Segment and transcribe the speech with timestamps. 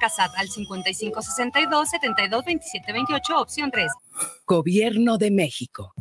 [0.00, 3.90] marca SAT al 5562 72 27 28, opción 3.
[4.46, 5.92] Gobierno de México.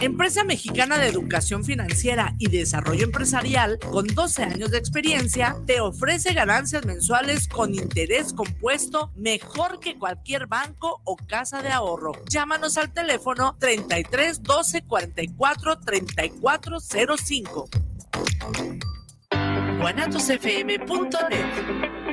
[0.00, 6.34] Empresa Mexicana de Educación Financiera y Desarrollo Empresarial, con 12 años de experiencia, te ofrece
[6.34, 12.12] ganancias mensuales con interés compuesto mejor que cualquier banco o casa de ahorro.
[12.28, 17.68] Llámanos al teléfono 33 12 44 34 05.
[19.78, 22.05] guanatosfm.net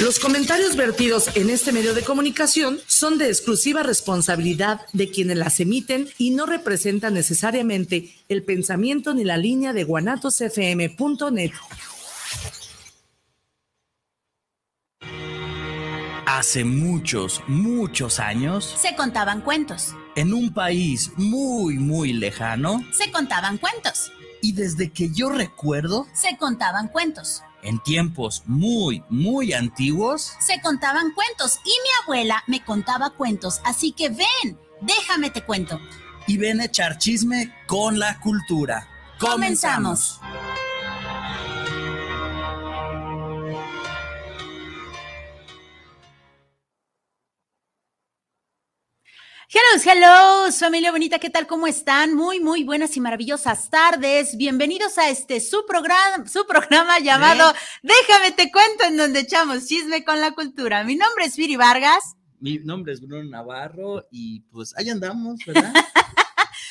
[0.00, 5.60] los comentarios vertidos en este medio de comunicación son de exclusiva responsabilidad de quienes las
[5.60, 11.52] emiten y no representan necesariamente el pensamiento ni la línea de guanatosfm.net.
[16.26, 19.94] Hace muchos, muchos años se contaban cuentos.
[20.16, 24.10] En un país muy, muy lejano se contaban cuentos.
[24.40, 31.12] Y desde que yo recuerdo se contaban cuentos en tiempos muy, muy antiguos, se contaban
[31.12, 35.80] cuentos y mi abuela me contaba cuentos, así que ven, déjame te cuento.
[36.26, 38.88] Y ven a echar chisme con la cultura.
[39.18, 40.20] Comenzamos.
[49.52, 51.48] Hello, hello, familia bonita, ¿qué tal?
[51.48, 52.14] ¿Cómo están?
[52.14, 54.36] Muy, muy buenas y maravillosas tardes.
[54.36, 60.04] Bienvenidos a este su programa, su programa llamado Déjame te cuento, en donde echamos chisme
[60.04, 60.84] con la cultura.
[60.84, 62.14] Mi nombre es Viri Vargas.
[62.38, 65.74] Mi nombre es Bruno Navarro y pues ahí andamos, ¿verdad?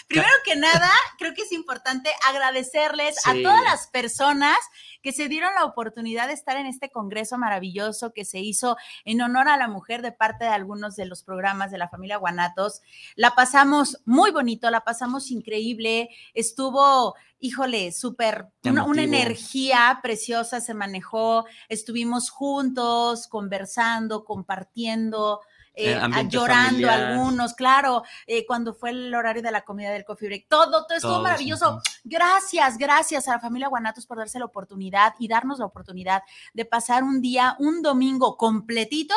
[0.09, 4.57] Primero que nada, creo que es importante agradecerles a todas las personas
[5.03, 9.21] que se dieron la oportunidad de estar en este congreso maravilloso que se hizo en
[9.21, 12.81] honor a la mujer de parte de algunos de los programas de la familia Guanatos.
[13.15, 20.73] La pasamos muy bonito, la pasamos increíble, estuvo híjole, súper, una, una, energía preciosa se
[20.73, 25.39] manejó, estuvimos juntos, conversando, compartiendo,
[25.79, 30.27] eh, eh, llorando algunos, claro, eh, cuando fue el horario de la comida del coffee
[30.27, 31.81] break, todo, todo estuvo maravilloso.
[32.03, 36.23] Gracias, gracias a la familia Guanatos por darse la oportunidad y darnos la oportunidad
[36.53, 39.15] de pasar un día, un domingo completito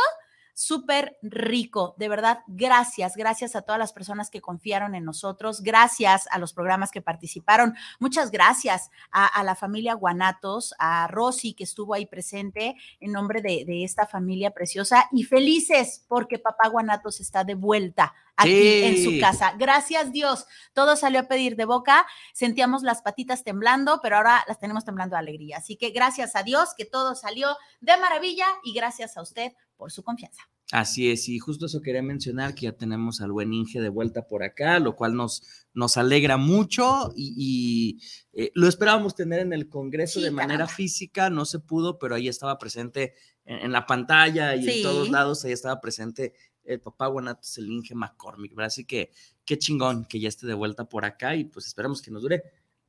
[0.54, 1.94] súper rico.
[1.98, 6.52] De verdad, gracias, gracias a todas las personas que confiaron en nosotros, gracias a los
[6.52, 12.76] programas que participaron, muchas gracias a, la familia Guanatos, a Rosy que estuvo ahí presente
[13.00, 18.82] en nombre de, esta familia preciosa y felices porque papá Guanatos está de vuelta aquí
[18.84, 19.54] en su casa.
[19.58, 24.58] Gracias Dios, todo salió a pedir de boca, sentíamos las patitas temblando, pero ahora las
[24.58, 25.58] tenemos temblando de alegría.
[25.58, 29.52] Así que gracias a Dios que todo salió de maravilla y gracias a usted
[29.82, 30.48] por su confianza.
[30.70, 34.28] Así es, y justo eso quería mencionar, que ya tenemos al buen Inge de vuelta
[34.28, 35.43] por acá, lo cual nos,
[35.75, 37.98] nos alegra mucho y,
[38.32, 42.28] eh, lo esperábamos tener en el Congreso de manera física, no se pudo, pero ahí
[42.28, 46.32] estaba presente en, la pantalla y en todos lados, ahí estaba presente
[46.62, 48.69] el papá Guanatos, el Inge McCormick, ¿verdad?
[48.69, 49.10] Así que
[49.44, 52.41] qué chingón que ya esté de vuelta por acá y pues esperamos que nos dure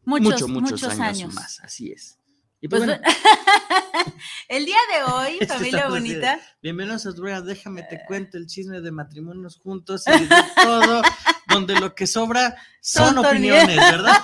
[0.05, 2.19] muchos, muchos, años más, así es.
[2.61, 2.99] Y pues, pues
[4.55, 6.39] el día de hoy, familia bonita.
[6.61, 11.01] Bienvenidos a Drea, déjame te cuento el chisme de matrimonios juntos y de todo,
[11.47, 14.21] donde lo que sobra son, opiniones, ¿verdad?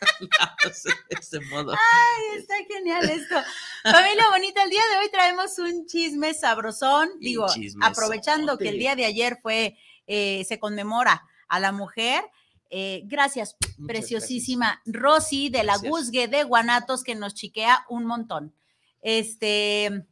[1.10, 1.72] ese modo.
[1.72, 3.36] Ay, está genial esto.
[3.84, 7.08] Familia bonita, el día de hoy traemos un chisme sabrosón.
[7.20, 7.46] Digo,
[7.80, 9.78] aprovechando que el día de ayer fue,
[10.08, 12.24] eh, se conmemora a la mujer.
[12.70, 18.52] Eh, gracias, preciosísima Rosy de la Guzgue de Guanatos, que nos chiquea un montón.
[19.00, 20.06] Este,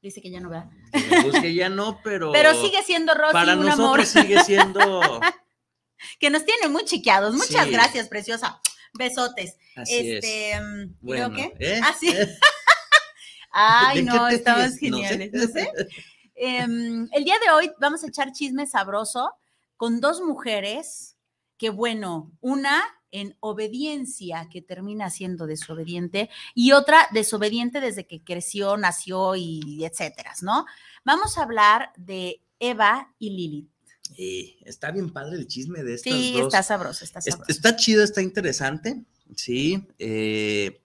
[0.00, 0.68] dice que ya no vea.
[1.24, 2.32] Guzgue ya no, pero.
[2.32, 4.06] Pero sigue siendo Rosy para un nosotros amor.
[4.06, 5.20] sigue siendo.
[6.20, 7.34] que nos tiene muy chiqueados.
[7.34, 8.60] Muchas gracias, preciosa.
[8.94, 9.56] Besotes.
[9.76, 10.60] Así este, es.
[10.60, 11.54] Mm, bueno, qué?
[11.58, 11.80] ¿eh?
[11.84, 12.12] Así.
[13.52, 15.30] Ay, no, estamos geniales.
[15.32, 15.70] No sé.
[16.34, 19.32] Em, el día de hoy vamos a echar chisme sabroso
[19.76, 21.16] con dos mujeres
[21.58, 22.82] que bueno, una
[23.12, 30.32] en obediencia, que termina siendo desobediente, y otra desobediente desde que creció, nació y etcétera,
[30.42, 30.66] ¿no?
[31.04, 33.72] Vamos a hablar de Eva y Lilith.
[34.16, 37.44] Sí, está bien padre el chisme de estas sí, está sabroso, está sabroso.
[37.48, 39.04] Está, chido, está interesante,
[39.34, 39.86] sí.
[39.98, 40.80] Eh,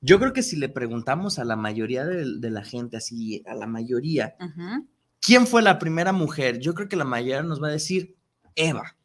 [0.00, 3.66] yo creo que si le preguntamos a la mayoría de, la gente, así, a la
[3.66, 4.36] mayoría,
[5.20, 6.58] ¿quién fue la primera mujer?
[6.58, 8.16] Yo creo que la mayoría nos va a decir
[8.54, 8.96] Eva.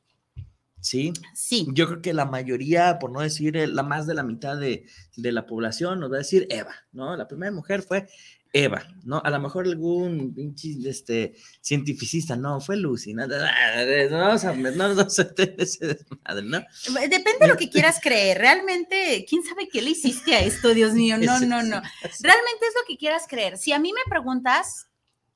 [0.82, 1.14] ¿Sí?
[1.34, 1.68] Sí.
[1.74, 4.86] Yo creo que la mayoría, por no decir la más de la mitad de,
[5.16, 7.16] la población, nos va a decir Eva, ¿no?
[7.16, 8.08] La primera mujer fue
[8.52, 9.22] Eva, ¿no?
[9.24, 13.28] A lo mejor algún pinche este, cientificista, no, fue Lucy, ¿no?
[13.28, 13.44] No, no,
[16.44, 16.62] ¿no?
[17.02, 20.94] Depende de lo que quieras creer, realmente, ¿quién sabe qué le hiciste a esto, Dios
[20.94, 21.18] mío?
[21.18, 21.82] No, no, no.
[22.02, 23.58] Realmente es lo que quieras creer.
[23.58, 24.90] Si a mí me preguntas,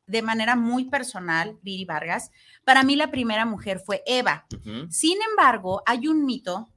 [0.07, 2.31] de manera muy personal, Viri Vargas,
[2.65, 4.45] para mí la primera mujer fue Eva.
[4.89, 6.69] Sin embargo, hay un mito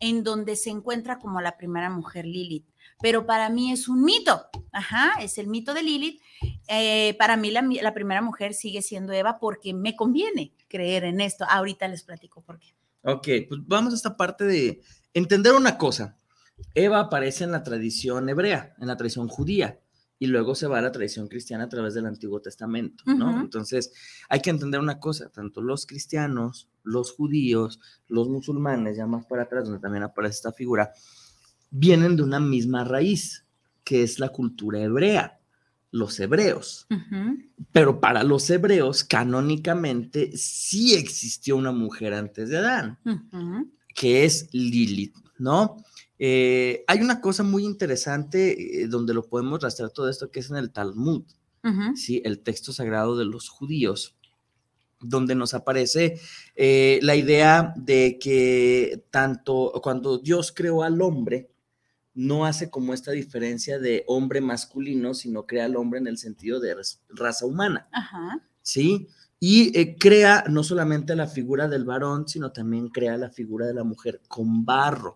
[0.00, 2.66] en donde se encuentra como la primera mujer Lilith,
[3.00, 4.46] pero para mí es un mito.
[4.72, 6.20] Ajá, es el mito de Lilith.
[6.68, 11.44] Eh, para mí la primera mujer sigue siendo Eva porque me conviene creer en esto.
[11.48, 12.74] Ahorita les platico por qué.
[13.02, 14.80] Ok, pues vamos a esta parte de
[15.12, 16.18] entender una cosa.
[16.74, 19.80] Eva aparece en la tradición hebrea, en la tradición judía,
[20.24, 23.42] y luego se va a la tradición cristiana a través del Antiguo Testamento, ¿no?
[23.42, 23.92] Entonces,
[24.30, 27.78] hay que entender una cosa, tanto los cristianos, los judíos,
[28.08, 30.92] los musulmanes, ya más para atrás, donde también aparece esta figura,
[31.70, 33.44] vienen de una misma raíz,
[33.84, 35.40] que es la cultura hebrea,
[35.90, 36.86] los hebreos.
[37.70, 42.98] Pero para los hebreos, canónicamente, sí existió una mujer antes de Adán
[43.94, 45.84] que es Lilith, ¿no?
[46.18, 50.50] Eh, hay una cosa muy interesante eh, donde lo podemos rastrear todo esto, que es
[50.50, 51.24] en el Talmud.
[51.94, 52.20] ¿sí?
[52.24, 54.16] El texto sagrado de los judíos,
[55.00, 56.20] donde nos aparece
[56.54, 61.50] eh, la idea de que tanto cuando Dios creó al hombre,
[62.12, 66.60] no hace como esta diferencia de hombre masculino, sino crea al hombre en el sentido
[66.60, 66.76] de
[67.08, 67.88] raza humana.
[67.92, 68.40] Ajá.
[68.62, 69.08] ¿sí?
[69.38, 73.74] Y eh, crea no solamente la figura del varón, sino también crea la figura de
[73.74, 75.14] la mujer con barro.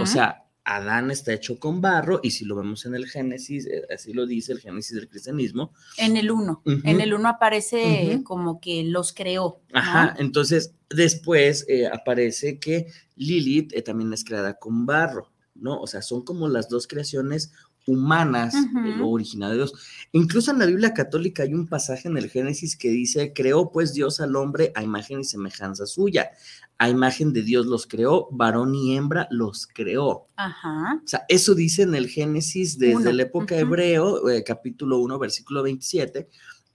[0.00, 3.86] O sea, Adán está hecho con barro y si lo vemos en el Génesis, eh,
[3.94, 5.72] así lo dice el Génesis del cristianismo.
[5.96, 6.62] en el uno.
[6.66, 9.62] En el uno aparece como que los creó.
[9.72, 9.78] ¿no?
[9.78, 12.86] Ajá, entonces después eh, aparece que
[13.16, 15.80] Lilith eh, también es creada con barro, ¿no?
[15.80, 17.52] O sea, son como las dos creaciones
[17.88, 19.72] humanas, de lo original de Dios.
[20.12, 23.94] Incluso en la Biblia católica hay un pasaje en el Génesis que dice, creó pues
[23.94, 26.30] Dios al hombre a imagen y semejanza suya.
[26.76, 30.26] A imagen de Dios los creó, varón y hembra los creó.
[30.36, 31.00] Ajá.
[31.02, 33.64] O sea, eso dice en el Génesis desde Uno, la época ujú.
[33.64, 36.28] hebreo, eh, capítulo 1, versículo 27.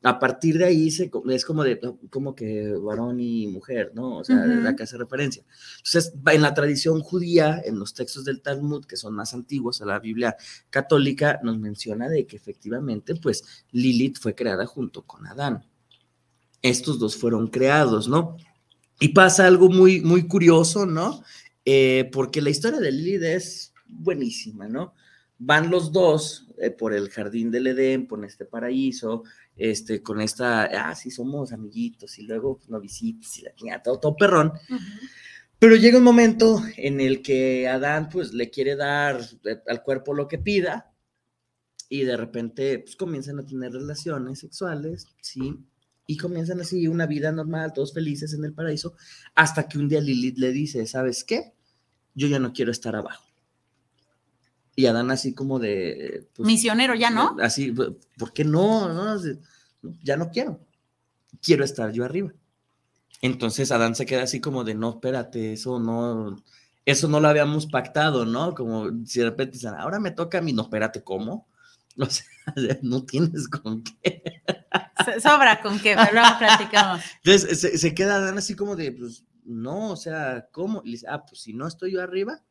[0.06, 1.80] A partir de ahí se, es como de,
[2.10, 4.18] como que varón y mujer, ¿no?
[4.18, 5.44] O sea, la que hace referencia.
[5.78, 9.86] Entonces, en la tradición judía, en los textos del Talmud, que son más antiguos a
[9.86, 10.36] la Biblia
[10.70, 15.66] católica, nos menciona de que efectivamente, pues, Lilith fue creada junto con Adán.
[16.62, 18.36] Estos dos fueron creados, ¿no?
[19.00, 21.24] Y pasa algo muy, muy curioso, ¿no?
[21.64, 24.94] Eh, porque la historia de Lilith es buenísima, ¿no?
[25.40, 29.24] Van los dos eh, por el jardín del Edén, por este paraíso,
[29.56, 34.16] este, con esta, ah, sí, somos amiguitos, y luego pues, novicitos, y la todo, todo
[34.16, 34.54] perrón.
[35.60, 40.14] Pero llega un momento en el que Adán, pues, le quiere dar eh, al cuerpo
[40.14, 40.94] lo que pida,
[41.90, 45.56] y de repente, pues, comienzan a tener relaciones sexuales, ¿sí?
[46.06, 48.96] Y comienzan así una vida normal, todos felices en el paraíso,
[49.36, 51.54] hasta que un día Lilith le dice, ¿sabes qué?
[52.14, 53.33] Yo ya no quiero estar abajo.
[54.76, 56.28] Y Adán así como de...
[56.36, 57.36] pues, Misionero ya, ¿no?
[57.42, 58.92] Así, ¿por qué no?
[58.92, 59.22] no?
[60.02, 60.60] Ya no quiero.
[61.42, 62.32] Quiero estar yo arriba.
[63.22, 66.44] Entonces Adán se queda así como de, no, espérate, eso no,
[66.86, 68.54] eso no lo habíamos pactado, ¿no?
[68.54, 71.48] Como si de repente dicen, ahora me toca a mí, no, espérate, ¿cómo?
[71.96, 72.26] O sea,
[72.82, 74.24] no tienes con qué.
[75.22, 77.02] Sobra con que luego platicamos.
[77.24, 80.82] Entonces se, se queda Adán así como de, pues, no, o sea, ¿cómo?
[80.84, 82.42] Y dice, ah, pues si no estoy yo arriba,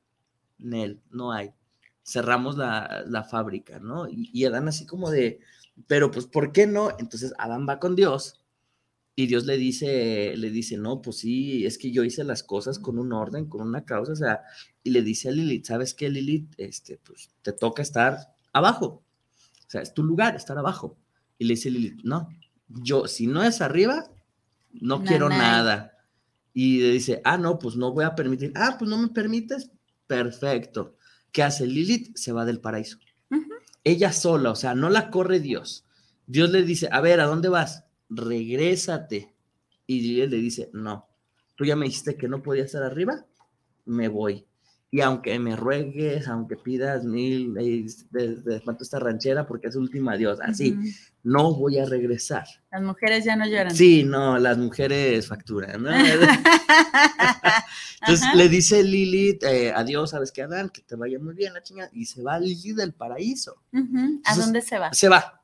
[0.58, 1.52] Nel, no hay.
[2.04, 4.08] Cerramos la, la fábrica, ¿no?
[4.08, 5.40] Y, y Adán así como de,
[5.86, 6.90] pero pues, ¿por qué no?
[6.98, 8.42] Entonces Adán va con Dios
[9.14, 12.78] y Dios le dice, le dice, no, pues sí, es que yo hice las cosas
[12.78, 14.42] con un orden, con una causa, o sea,
[14.82, 16.54] y le dice a Lilith, ¿sabes qué, Lilith?
[16.56, 19.02] Este, pues te toca estar abajo.
[19.66, 20.96] O sea, es tu lugar, estar abajo.
[21.38, 22.28] Y le dice Lilith, no,
[22.68, 24.10] yo, si no es arriba,
[24.72, 25.92] no quiero nada.
[26.54, 28.52] Y le dice, ah, no, pues no voy a permitir.
[28.54, 29.70] Ah, pues no me permites.
[30.06, 30.96] Perfecto.
[31.32, 32.14] ¿Qué hace Lilith?
[32.14, 32.98] Se va del paraíso.
[33.84, 35.84] Ella sola, o sea, no la corre Dios.
[36.26, 37.84] Dios le dice, a ver, ¿a dónde vas?
[38.08, 39.34] Regrésate.
[39.86, 41.08] Y Lilith le dice, no,
[41.56, 43.26] tú ya me dijiste que no podía estar arriba,
[43.84, 44.46] me voy.
[44.94, 50.18] Y aunque me ruegues, aunque pidas mil, eh, de, espanto esta ranchera porque es última
[50.18, 50.76] Dios, así,
[51.22, 52.44] no voy a regresar.
[52.70, 53.74] Las mujeres ya no lloran.
[53.74, 55.90] Sí, no, las mujeres facturan, ¿no?
[58.02, 58.34] Entonces Ajá.
[58.36, 60.70] le dice Lilith, eh, adiós, ¿sabes qué, Adán?
[60.70, 61.88] Que te vaya muy bien la chingada.
[61.92, 63.62] Y se va Lilith del paraíso.
[63.72, 64.92] ¿A Entonces, dónde se va?
[64.92, 65.40] Se va.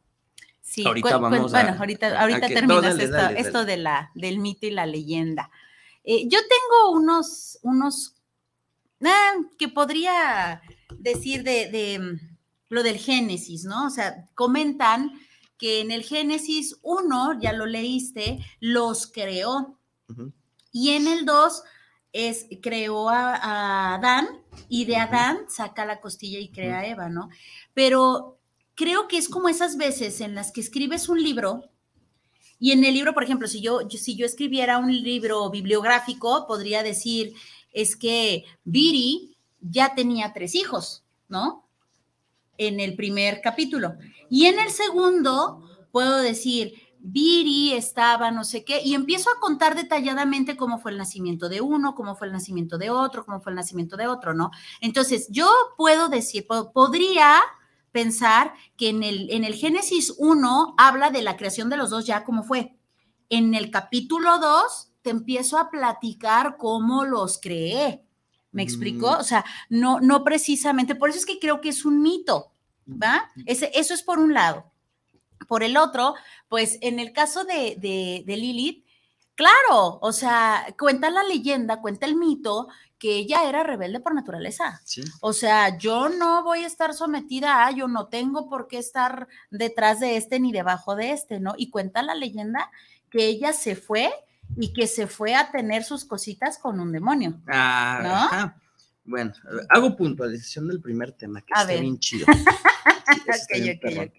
[0.60, 3.58] Sí, ahorita vamos a- bueno, ahorita, a ahorita que- no, terminas dale, esto, dale, esto
[3.58, 3.70] dale.
[3.72, 5.50] de la, del mito y la leyenda.
[6.04, 8.16] Eh, yo tengo unos, unos
[9.04, 10.60] ah, que podría
[10.98, 12.36] decir de, de, mm,
[12.70, 13.86] lo del Génesis, ¿no?
[13.86, 15.12] O sea, comentan
[15.56, 19.78] que en el Génesis 1, ya lo leíste, los creó.
[20.70, 21.62] Y en el 2
[22.18, 24.28] es creó a, a Adán
[24.68, 24.96] y de.
[24.96, 27.28] Adán saca la costilla y crea a Eva, ¿no?
[27.75, 28.38] Pero
[28.75, 31.70] creo que es como esas veces en las que escribes un libro
[32.60, 36.82] Y en el libro, por ejemplo, si yo, si yo escribiera un libro bibliográfico, podría
[36.82, 37.34] decir,
[37.72, 41.68] es que Viri ya tenía tres hijos, ¿no?
[42.56, 43.94] En el primer capítulo.
[44.28, 46.75] Y en el segundo, puedo decir,
[47.10, 51.60] Viri estaba no sé qué, y empiezo a contar detalladamente cómo fue el nacimiento de
[51.60, 54.50] uno, cómo fue el nacimiento de otro, cómo fue el nacimiento de otro, ¿no?
[54.80, 57.40] Entonces, yo puedo decir, podría
[57.92, 62.06] pensar que en el, en el Génesis 1 habla de la creación de los dos
[62.06, 62.76] ya como fue.
[63.30, 68.04] En el capítulo 2 te empiezo a platicar cómo los creé.
[68.52, 69.12] ¿Me explicó?
[69.12, 69.20] Mm.
[69.20, 72.52] O sea, no, no precisamente, por eso es que creo que es un mito,
[72.86, 73.30] ¿va?
[73.46, 74.70] Ese, eso es por un lado.
[75.47, 76.14] Por el otro,
[76.49, 78.85] pues en el caso de, de, de Lilith,
[79.35, 82.68] claro, o sea, cuenta la leyenda, cuenta el mito
[82.99, 84.80] que ella era rebelde por naturaleza.
[84.85, 85.02] Sí.
[85.21, 89.28] O sea, yo no voy a estar sometida a, yo no tengo por qué estar
[89.50, 91.54] detrás de este ni debajo de este, ¿no?
[91.57, 92.71] Y cuenta la leyenda
[93.11, 94.11] que ella se fue
[94.57, 97.40] y que se fue a tener sus cositas con un demonio.
[97.47, 98.14] Ah, ¿No?
[98.14, 98.57] ajá.
[99.04, 99.33] Bueno,
[99.71, 101.80] hago puntualización del primer tema, que A está ver.
[101.83, 102.26] bien chido.
[103.49, 104.18] Sí, está Ok,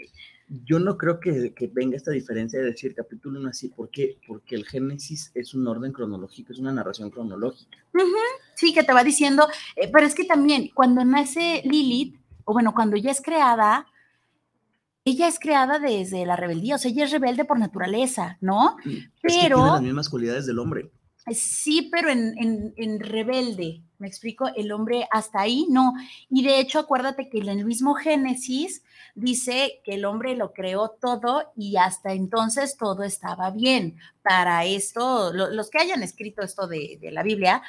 [0.65, 3.69] Yo no creo que, que venga esta diferencia de decir capítulo 1 así.
[3.69, 4.17] ¿Por qué?
[4.27, 7.77] Porque el Génesis es un orden cronológico, es una narración cronológica.
[8.55, 12.15] Sí, que te va diciendo, eh, pero es que también cuando nace Lilith,
[12.45, 13.85] o bueno, cuando ella es creada,
[15.05, 18.75] ella es creada desde la rebeldía, o sea, ella es rebelde por naturaleza, ¿no?
[18.85, 18.93] Es
[19.35, 20.91] que Pero- tiene las mismas cualidades del hombre.
[21.31, 24.47] Sí, pero en, en- en rebelde, ¿me explico?
[24.55, 25.93] El hombre hasta ahí no.
[26.29, 28.83] Y de hecho, acuérdate que en el mismo Génesis
[29.15, 33.97] dice que el hombre lo creó todo y hasta entonces todo estaba bien.
[34.23, 37.61] Para esto, lo- los que hayan escrito esto de, de la Biblia,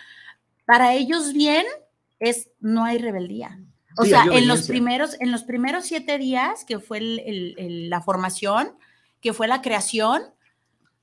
[0.64, 1.66] para ellos bien
[2.19, 3.59] es no hay rebeldía.
[3.99, 7.54] O Sí, sea, en los primeros, en los primeros siete días, que fue el- el-
[7.59, 8.71] el- la formación,
[9.21, 10.23] que fue la creación,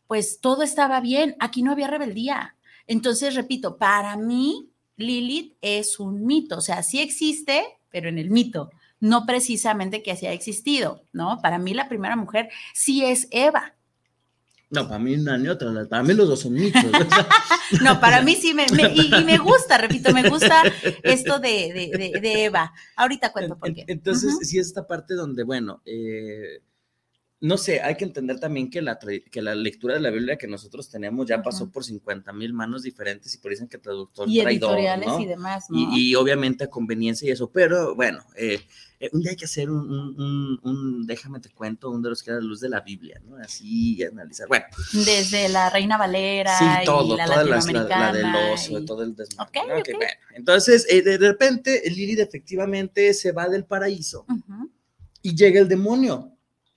[0.07, 2.55] pues todo estaba bien, aquí no había rebeldía.
[2.87, 8.29] Entonces, repito, para mí, Lilith es un mito, o sea, sí existe, pero en el
[8.29, 11.39] mito, no precisamente que así ha existido, ¿no?
[11.41, 13.73] Para mí la primera mujer sí es Eva.
[14.69, 15.71] No, para mí una ni otra.
[15.87, 16.83] Para mí los dos son mitos.
[17.81, 20.63] No, para mí sí me, me- y, y me gusta, repito, me gusta
[21.03, 22.73] esto de, de- de- de Eva.
[22.95, 23.83] Ahorita cuento por qué.
[23.87, 24.43] Entonces, Ujú.
[24.45, 26.61] sí es esta parte donde, bueno, eh,
[27.39, 30.47] no sé, hay que entender también que la, que la lectura de la Biblia que
[30.47, 34.27] nosotros tenemos ya pasó por 50 mil manos diferentes y por eso dicen que traductor
[34.27, 35.19] Y traidor, editoriales ¿no?
[35.19, 35.77] y demás, ¿no?
[35.77, 38.59] Y, y obviamente a conveniencia y eso, pero bueno, eh,
[38.99, 42.09] eh, un día hay que hacer un, un- un- un- déjame te cuento, un de
[42.09, 43.35] los que era la luz de la Biblia, ¿no?
[43.37, 44.47] Así, y analizar.
[44.47, 48.13] Bueno, Desde la Reina Valera sí, y todo, la toda las- la, la latinoamericana.
[48.41, 49.51] del oso, y- todo el desmadre.
[49.59, 49.73] Ok, ¿no?
[49.75, 49.95] Ok, ok.
[49.95, 50.11] bueno.
[50.33, 54.25] Entonces, eh, de repente, Lilith efectivamente se va del paraíso
[55.21, 56.33] y llega el demonio,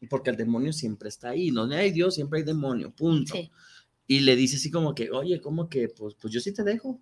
[0.07, 3.35] porque el demonio siempre está ahí, no hay Dios, siempre hay demonio, punto.
[3.35, 3.51] Sí.
[4.07, 7.01] Y le dice así como que, oye, como que, pues, pues yo sí te dejo,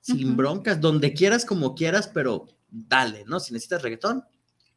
[0.00, 3.40] sin broncas, donde quieras, como quieras, pero dale, ¿no?
[3.40, 4.24] Si necesitas reggaetón,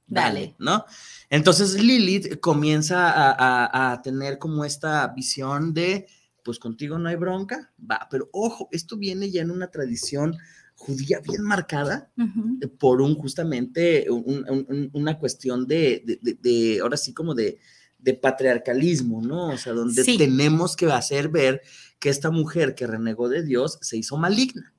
[0.07, 0.55] dale, Dale.
[0.59, 0.85] ¿no?
[1.29, 6.07] Entonces Lilith comienza a, a- a tener como esta visión de,
[6.43, 10.37] pues contigo no hay bronca, va, pero ojo, esto viene ya en una tradición
[10.77, 12.59] judía bien marcada Ujú.
[12.79, 17.33] por un justamente un- un- un- una cuestión de, de- de- de, ahora sí como
[17.35, 17.57] de,
[17.99, 19.49] de patriarcalismo, ¿no?
[19.49, 20.17] O sea, donde Sí.
[20.17, 21.61] tenemos que hacer ver
[21.99, 24.73] que esta mujer que renegó de Dios se hizo maligna.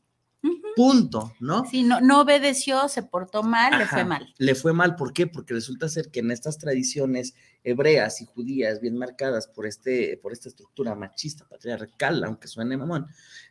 [0.77, 1.65] Punto, ¿no?
[1.69, 4.33] Sí, no, no obedeció, se portó mal, le fue mal.
[4.39, 5.27] Le fue mal, ¿por qué?
[5.27, 10.33] Porque resulta ser que en estas tradiciones hebreas y judías bien marcadas por, este, por
[10.33, 13.09] esta estructura machista, patriarcal, aunque suene mamón,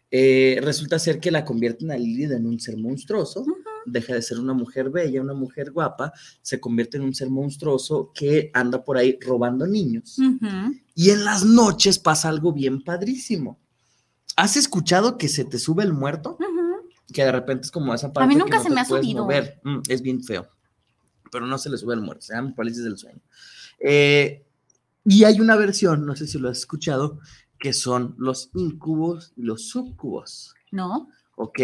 [0.10, 3.46] eh, resulta ser que la convierten a Lilith en un ser monstruoso,
[3.86, 8.12] deja de ser una mujer bella, una mujer guapa, se convierte en un ser monstruoso
[8.14, 10.18] que anda por ahí robando niños.
[10.96, 13.60] Y en las noches pasa algo bien padrísimo.
[14.36, 16.38] ¿Has escuchado que se te sube el muerto?
[17.12, 19.24] Que de repente es como esa parte mí que nunca no se me ha subido.
[19.24, 19.60] mover.
[19.64, 20.48] Mm, es bien feo,
[21.32, 23.20] pero no se le sube el muerto, se llama parálisis del sueño.
[23.80, 24.46] Eh,
[25.06, 27.20] y hay una versión, no sé si lo has escuchado,
[27.60, 30.54] que son los incubos y los subcubos.
[30.72, 31.10] ¿No?
[31.36, 31.60] Ok,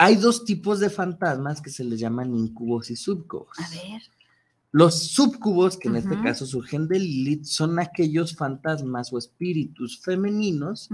[0.00, 3.58] hay dos tipos de fantasmas que se les llaman incubos y subcubos.
[3.58, 4.00] A ver.
[4.72, 10.88] Los subcubos, que en este caso surgen de Lilith, son aquellos fantasmas o espíritus femeninos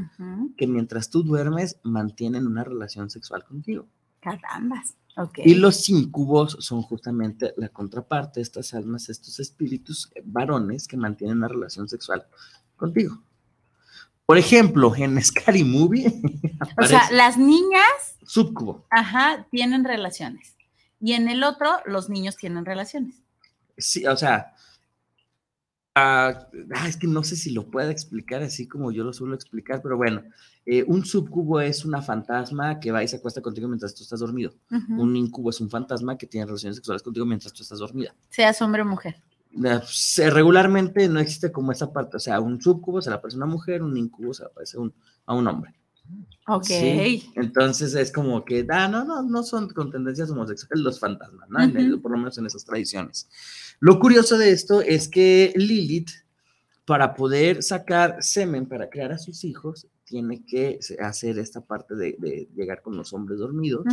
[0.57, 3.87] que mientras tú duermes mantienen una relación sexual contigo.
[4.19, 4.97] Carambas.
[5.19, 5.39] Ok.
[5.45, 11.49] Y los incubos son justamente la contraparte, estas almas, estos espíritus varones que mantienen una
[11.49, 12.27] relación sexual
[12.75, 13.23] contigo.
[14.27, 16.13] Por ejemplo, en Scary Movie
[16.81, 18.85] o sea, las niñas, subcubo.
[18.91, 20.57] ajá, tienen relaciones.
[21.01, 23.15] Y en el otro, los niños tienen relaciones.
[23.79, 24.55] Sí, o sea,
[25.95, 26.49] ah,
[26.87, 29.97] es que no sé si lo pueda explicar así como yo lo suelo explicar, pero
[29.97, 30.23] bueno,
[30.65, 34.21] eh, un subcubo es una fantasma que va y se acuesta contigo mientras tú estás
[34.21, 34.55] dormido.
[34.89, 38.15] Un incubo es un fantasma que tiene relaciones sexuales contigo mientras tú estás dormida.
[38.31, 39.23] Seas hombre o mujer.
[40.31, 43.47] Regularmente no existe como esa parte, o sea, un subcubo se le aparece a una
[43.47, 44.79] mujer, un incubo se le aparece
[45.27, 45.75] a un hombre.
[46.49, 46.71] Ok.
[47.35, 52.01] Entonces es como que, ah, no, no, no son con tendencias homosexuales los fantasmas, ¿no?
[52.01, 53.29] Por lo menos en esas tradiciones.
[53.81, 56.11] Lo curioso de esto es que Lilith,
[56.85, 62.49] para poder sacar semen para crear a sus hijos, tiene que hacer esta parte de,
[62.55, 63.85] llegar con los hombres dormidos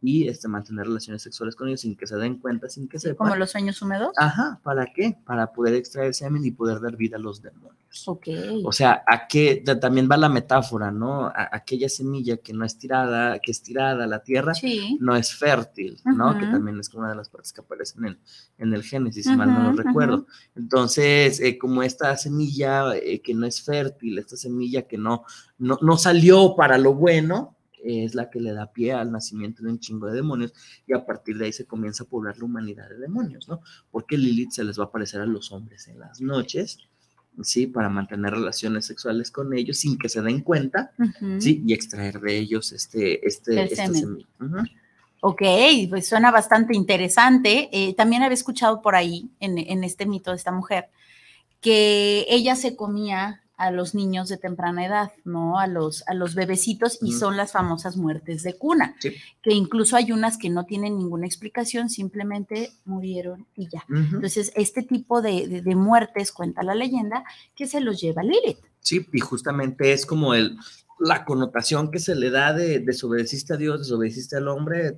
[0.00, 3.28] y este, mantener relaciones sexuales con ellos sin que se den cuenta, sin que sepan.
[3.28, 4.12] ¿Como los sueños húmedos?
[4.16, 5.18] Ajá, ¿para qué?
[5.24, 7.76] Para poder extraer semen y poder dar vida a los demonios.
[8.06, 8.28] Ok.
[8.64, 11.30] O sea, a qué también va la metáfora, ¿no?
[11.34, 14.52] aquella semilla que no es tirada, que es tirada a la tierra,
[14.98, 16.38] no es fértil, ¿no?
[16.38, 18.18] Que también es una de las partes que aparecen en,
[18.58, 20.26] en el Génesis, si mal no lo recuerdo.
[20.54, 25.24] Entonces, eh, como esta semilla eh, que no es fértil, esta semilla que no,
[25.60, 29.70] no, no salió para lo bueno, es la que le da pie al nacimiento de
[29.70, 30.52] un chingo de demonios
[30.86, 33.60] y a partir de ahí se comienza a poblar la humanidad de demonios, ¿no?
[33.90, 36.90] Porque Lilith se les va a aparecer a los hombres en las noches
[37.42, 37.66] ¿sí?
[37.66, 40.92] Para mantener relaciones sexuales con ellos sin que se den cuenta,
[41.38, 41.62] ¿sí?
[41.66, 43.90] Y extraer de ellos este, este, este
[45.22, 45.42] Ok,
[45.90, 47.68] pues suena bastante interesante.
[47.72, 50.86] Eh, también había escuchado por ahí, en, en, este mito de esta mujer,
[51.60, 55.58] que ella se comía a los niños de temprana edad, ¿no?
[55.58, 58.96] A los, a los bebecitos y son las famosas muertes de cuna,
[59.42, 63.84] que incluso hay unas que no tienen ninguna explicación, simplemente murieron y ya.
[63.90, 67.22] Entonces, este tipo de, muertes, cuenta la leyenda,
[67.54, 68.64] que se los lleva Lilith.
[68.80, 70.56] Sí, y justamente es como el,
[70.98, 74.96] la connotación que se le da de desobedeciste a Dios, desobedeciste al hombre,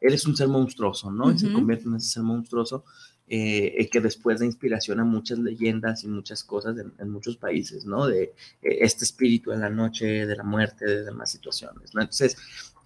[0.00, 1.30] eres un ser monstruoso, ¿no?
[1.30, 2.84] Y se convierte en ese ser monstruoso
[3.32, 8.08] eh, que después da inspiración a muchas leyendas y muchas cosas en, muchos países, ¿no?
[8.08, 12.00] De eh, este espíritu de la noche, de la muerte, de demás situaciones, ¿no?
[12.00, 12.36] Entonces,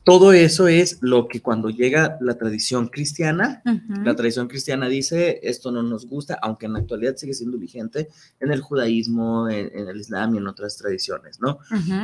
[0.04, 3.62] todo eso es lo que cuando llega la tradición cristiana,
[4.04, 8.10] la tradición cristiana dice, esto no nos gusta, aunque en la actualidad sigue siendo vigente
[8.38, 11.58] en el judaísmo, en, el islam y en otras tradiciones, ¿no?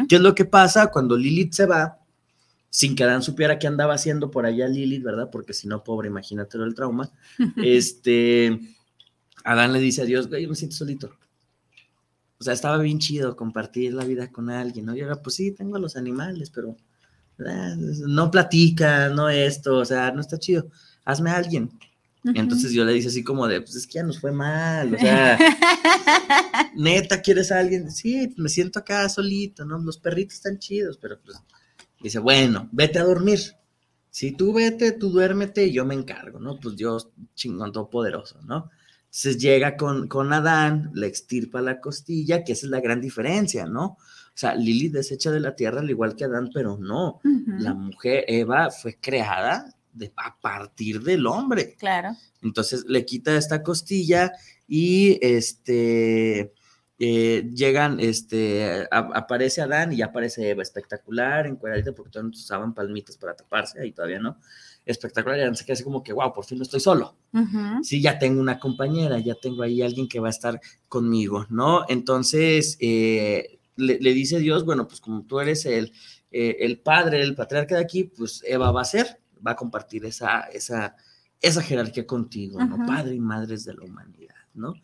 [0.08, 1.99] ¿Qué es lo que pasa cuando Lilith se va?
[2.70, 5.28] Sin que Adán supiera qué andaba haciendo por allá Lilith, ¿verdad?
[5.30, 7.10] Porque si no, pobre, imagínatelo el trauma.
[7.56, 8.60] este,
[9.44, 11.10] Adán le dice a Dios, güey, yo me siento solito.
[12.38, 14.96] O sea, estaba bien chido compartir la vida con alguien, ¿no?
[14.96, 16.76] Y ahora, pues sí, tengo a los animales, pero
[18.06, 20.68] no platica, no esto, o sea, no está chido.
[21.04, 21.70] Hazme a alguien.
[22.22, 24.98] entonces yo le dice así como de, pues es que ya nos fue mal, o
[24.98, 25.38] sea,
[26.76, 27.90] neta, ¿quieres a alguien?
[27.90, 29.78] Sí, me siento acá solito, ¿no?
[29.78, 31.38] Los perritos están chidos, pero pues
[32.00, 33.40] Dice, bueno, vete a dormir.
[34.10, 36.58] Si tú vete, tú duérmete yo me encargo, ¿no?
[36.58, 38.70] Pues Dios chingón todopoderoso, ¿no?
[39.04, 43.66] Entonces llega con, con Adán, le extirpa la costilla, que esa es la gran diferencia,
[43.66, 43.84] ¿no?
[43.86, 47.20] O sea, Lili desecha de la tierra al igual que Adán, pero no.
[47.58, 51.74] La mujer, Eva, fue creada de, a partir del hombre.
[51.78, 52.10] Claro.
[52.40, 54.32] Entonces le quita esta costilla
[54.66, 56.52] y este
[57.02, 62.74] eh, llegan, este, aparece Adán y ya aparece Eva, espectacular, en encuadradita, porque todos usaban
[62.74, 64.36] palmitas para taparse, ahí todavía no.
[64.84, 67.16] Espectacular, y se queda así como que, wow, por fin no estoy solo.
[67.82, 71.86] Sí, ya tengo una compañera, ya tengo ahí alguien que va a estar conmigo, ¿no?
[71.88, 75.92] Entonces, eh, le, dice Dios, bueno, pues como tú eres el,
[76.30, 80.04] eh, el padre, el patriarca de aquí, pues Eva va a ser, va a compartir
[80.04, 80.96] esa, esa,
[81.40, 82.84] esa jerarquía contigo, ¿no?
[82.84, 84.39] Padre y madres de la humanidad.
[84.54, 84.74] ¿No?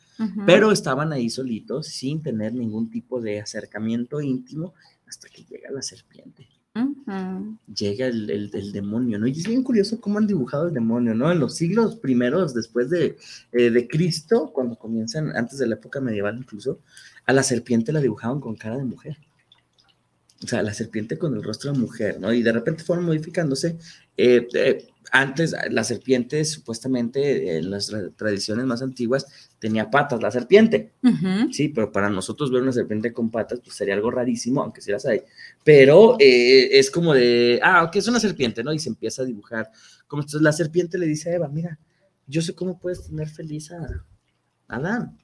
[0.47, 4.75] Pero estaban ahí solitos sin tener ningún tipo de acercamiento íntimo
[5.07, 6.49] hasta que llega la serpiente.
[7.75, 9.27] Llega el, demonio, ¿no?
[9.27, 11.33] Y es bien curioso cómo han dibujado el demonio, ¿no?
[11.33, 13.17] En los siglos primeros, después de,
[13.53, 16.81] eh, de Cristo, cuando comienzan, antes de la época medieval incluso,
[17.25, 19.17] a la serpiente la dibujaban con cara de mujer
[20.43, 22.33] o sea, la serpiente con el rostro de mujer, ¿no?
[22.33, 23.79] Y de repente fueron modificándose.
[24.17, 29.27] Eh, eh, antes, la serpiente, supuestamente, en las tradiciones más antiguas,
[29.59, 30.93] tenía patas, la serpiente.
[31.53, 34.91] Sí, pero para nosotros ver una serpiente con patas, pues sería algo rarísimo, aunque sí
[34.91, 35.23] las hay.
[35.65, 38.73] Pero eh, es como de, ah, ok, es una serpiente, ¿no?
[38.73, 39.71] Y se empieza a dibujar.
[40.07, 41.79] Como entonces la serpiente le dice a Eva, mira,
[42.27, 44.05] yo sé cómo puedes tener feliz a
[44.69, 45.17] Adán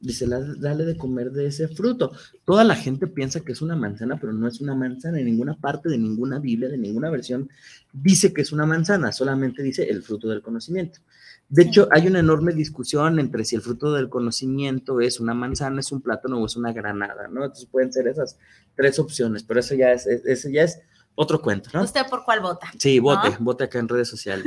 [0.00, 2.12] dice, dale de comer de ese fruto.
[2.44, 5.18] Toda la gente piensa que es una manzana, pero no es una manzana.
[5.18, 7.48] En ninguna parte de ninguna Biblia, de ninguna versión,
[7.92, 11.00] dice que es una manzana, solamente dice el fruto del conocimiento.
[11.48, 15.80] De hecho, hay una enorme discusión entre si el fruto del conocimiento es una manzana,
[15.80, 17.42] es un plátano o es una granada, ¿no?
[17.42, 18.38] Entonces pueden ser esas
[18.76, 20.78] tres opciones, pero eso ya es, eso ya es
[21.20, 21.82] otro cuento, ¿no?
[21.82, 22.70] ¿Usted por cuál vota?
[22.78, 24.44] Sí, vote, vote acá en redes sociales.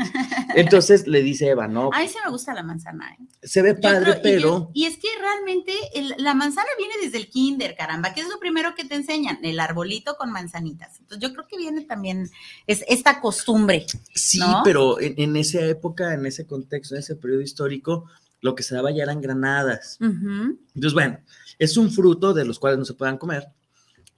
[0.55, 1.89] Entonces le dice Eva, no.
[1.91, 3.11] A mí sí me gusta la manzana.
[3.11, 3.25] ¿eh?
[3.43, 4.71] Se ve padre, pero.
[4.73, 5.73] Y, es que realmente
[6.17, 9.59] la manzana viene desde el kinder, caramba, que es lo primero que te enseñan, el
[9.59, 10.97] arbolito con manzanitas.
[11.01, 12.29] Entonces yo creo que viene también
[12.67, 13.85] es esta costumbre.
[14.15, 18.05] Sí, pero en, esa época, en ese contexto, en ese periodo histórico,
[18.39, 19.97] lo que se daba ya eran granadas.
[19.99, 21.19] Entonces, bueno,
[21.59, 23.49] es un fruto de los cuales no se puedan comer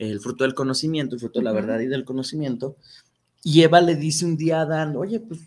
[0.09, 2.77] el fruto del conocimiento, el fruto de la verdad y del conocimiento.
[3.43, 5.41] Y Eva le dice un día a Adán, oye, pues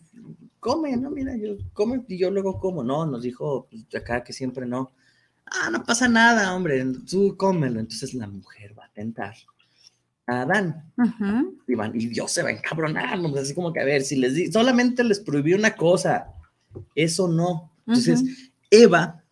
[0.60, 1.10] come, ¿no?
[1.10, 2.82] Mira, yo come y yo luego como.
[2.82, 4.92] No, nos dijo pues, acá que siempre no.
[5.46, 7.80] Ah, no pasa nada, hombre, tú cómelo.
[7.80, 9.34] Entonces la mujer va a tentar
[10.26, 10.92] a Adán.
[11.66, 14.34] y, van, y, Dios se va a encabronar, así como que a ver, si les
[14.34, 16.32] di, solamente les prohibió una cosa,
[16.94, 17.72] eso no.
[17.86, 19.22] Entonces, Eva,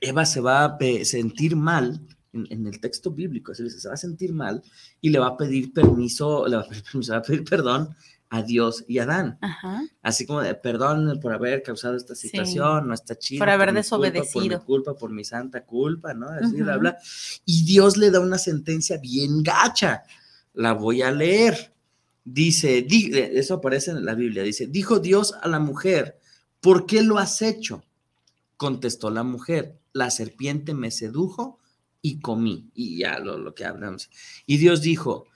[0.00, 2.00] Eva se va a sentir mal
[2.32, 4.62] en, el texto bíblico, se, se va a sentir mal
[5.00, 7.94] y le va a pedir permiso, le va a pedir, va a pedir perdón
[8.30, 9.38] a Dios y a Adán.
[10.02, 13.40] Así como de perdón por haber causado esta situación, no está chido.
[13.40, 14.32] Por haber desobedecido.
[14.32, 16.28] por mi culpa, por mi santa culpa, ¿no?
[16.28, 16.96] Así, bla,
[17.44, 20.04] Y Dios le da una sentencia bien gacha.
[20.54, 21.74] La voy a leer.
[22.24, 22.86] Dice,
[23.32, 26.20] eso aparece en la Biblia, dice, dijo Dios a la mujer,
[26.60, 27.82] ¿por qué lo has hecho?
[28.56, 31.59] Contestó la mujer, la serpiente me sedujo
[32.02, 32.70] y comí.
[32.74, 34.10] Y ya lo, lo que hablamos.
[34.46, 35.26] Y Dios dijo,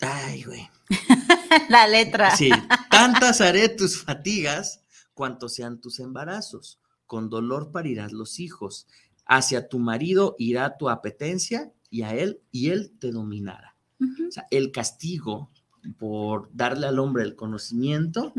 [0.00, 0.68] ay, güey.
[1.68, 2.36] La letra.
[2.36, 2.50] Sí,
[2.90, 4.80] tantas haré tus fatigas
[5.14, 6.78] cuanto sean tus embarazos.
[7.06, 8.86] Con dolor parirás los hijos.
[9.26, 13.76] Hacia tu marido irá tu apetencia y a él, y él te dominará.
[14.00, 15.50] O sea, el castigo
[15.98, 18.32] por darle al hombre el conocimiento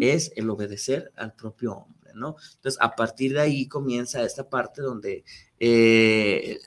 [0.00, 1.95] es el obedecer al propio hombre.
[2.16, 2.36] ¿No?
[2.56, 5.24] Entonces, a partir de ahí comienza esta parte donde
[5.60, 6.58] eh,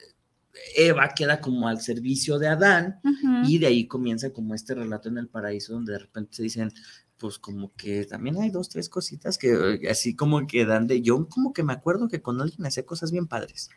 [0.75, 2.99] Eva queda como al servicio de Adán
[3.45, 6.71] y de ahí comienza como este relato en el paraíso donde de repente se dicen,
[7.17, 11.27] pues como que también hay dos, tres cositas que así como que dan de, yo
[11.27, 13.69] como que me acuerdo que con alguien hacía cosas bien padres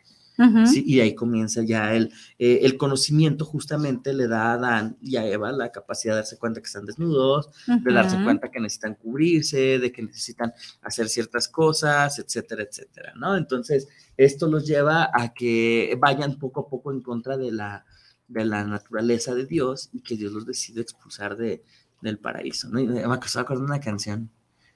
[0.73, 5.27] y ahí comienza ya el, eh, el conocimiento justamente le da a Adán y a
[5.27, 9.79] Eva la capacidad de darse cuenta que están desnudos, de darse cuenta que necesitan cubrirse,
[9.79, 13.37] de que necesitan hacer ciertas cosas, etcétera, etcétera, ¿no?
[13.37, 17.85] Entonces, esto los lleva a que vayan poco a poco en contra de la,
[18.27, 21.63] de la naturaleza de Dios y que Dios los decide expulsar de,
[22.01, 22.79] del paraíso, ¿no?
[22.79, 24.29] Y me acabo de una canción.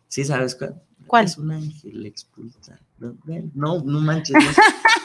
[0.07, 0.81] ¿Sí sabes cuál?
[1.07, 1.25] ¿Cuál?
[1.25, 2.79] Es un ángel expulsa.
[2.99, 4.35] No, no manches.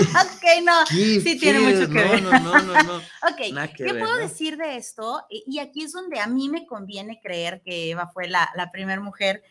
[0.00, 2.22] ok, no, sí tiene mucho que ver.
[2.22, 2.96] No, no, no, no.
[3.30, 5.22] ok, ¿qué puedo decir de esto?
[5.30, 9.00] Y aquí es donde a mí me conviene creer que Eva fue la, la primera
[9.00, 9.42] mujer.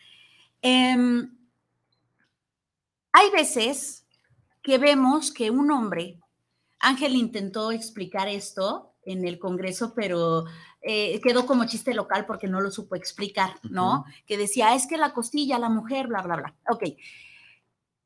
[0.62, 1.30] Em,
[3.12, 4.04] hay veces
[4.62, 6.18] que vemos que un hombre,
[6.80, 10.44] Ángel intentó explicar esto en el Congreso, pero
[10.90, 14.06] eh, quedó como chiste local porque no lo supo explicar, ¿no?
[14.26, 16.54] Que decía, es que la costilla, la mujer, bla, bla, bla.
[16.70, 16.82] Ok.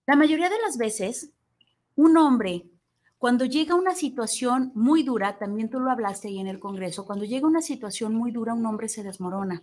[0.05, 1.31] La mayoría de las veces
[1.95, 2.67] un hombre,
[3.19, 7.25] cuando llega una situación muy dura, también tú lo hablaste ahí en el Congreso, cuando
[7.25, 9.63] llega una situación muy dura, un hombre se desmorona.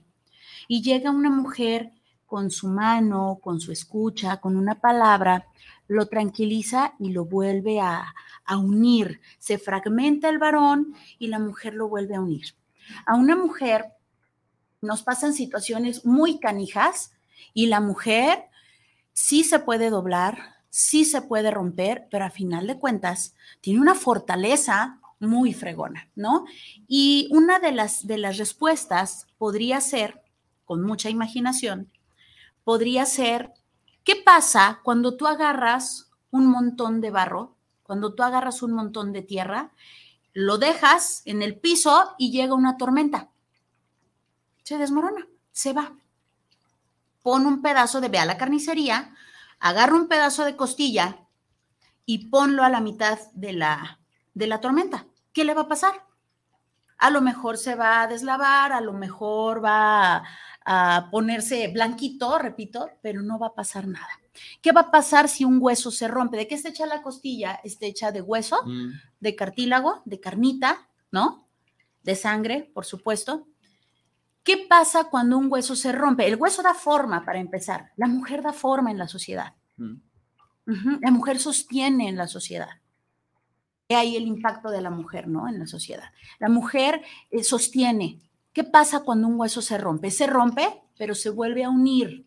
[0.70, 1.92] Y llega una mujer
[2.26, 5.46] con su mano, con su escucha, con una palabra,
[5.90, 8.14] lo tranquiliza y lo vuelve a,
[8.46, 9.20] a unir.
[9.40, 12.56] Se fragmenta el varón y la mujer lo vuelve a unir.
[13.06, 13.86] A una mujer
[14.82, 17.12] nos pasan situaciones muy canijas
[17.54, 18.46] y la mujer
[19.14, 23.96] sí se puede doblar, sí se puede romper, pero a final de cuentas tiene una
[23.96, 26.46] fortaleza muy fregona, ¿no?
[26.88, 30.22] Y una de las, de las respuestas podría ser,
[30.66, 31.92] con mucha imaginación,
[32.64, 33.52] podría ser,
[34.04, 39.24] ¿qué pasa cuando tú agarras un montón de barro, cuando tú agarras un montón de
[39.24, 39.72] tierra,
[40.34, 43.30] lo dejas en el piso y llega una tormenta?
[44.64, 45.94] Se desmorona, se va.
[47.22, 49.14] Pon un pedazo de, ve a la carnicería,
[49.60, 51.28] agarra un pedazo de costilla
[52.06, 54.00] y ponlo a la mitad de la,
[54.34, 55.06] de la tormenta.
[55.34, 56.06] ¿Qué le va a pasar?
[56.98, 60.24] A lo mejor se va a deslavar, a lo mejor va a,
[61.12, 64.10] ponerse blanquito, repito, pero no va a pasar nada.
[64.62, 66.38] ¿Qué va a pasar si un hueso se rompe?
[66.38, 67.60] ¿De qué está hecha la costilla?
[67.64, 68.92] Está hecha de hueso, mm.
[69.20, 71.48] de cartílago, de carnita, ¿no?
[72.04, 73.48] De sangre, por supuesto.
[74.44, 76.28] ¿Qué pasa cuando un hueso se rompe?
[76.28, 77.92] El hueso da forma para empezar.
[77.98, 79.56] La mujer da forma en la sociedad.
[79.78, 79.96] Mm.
[81.02, 82.70] La mujer sostiene en la sociedad.
[83.88, 85.48] Y ahí el impacto de la mujer, ¿no?
[85.48, 86.12] En la sociedad.
[86.38, 87.02] La mujer
[87.32, 88.20] eh, sostiene.
[88.60, 90.12] ¿Qué pasa cuando un hueso se rompe?
[90.12, 92.26] Se rompe, pero se vuelve a unir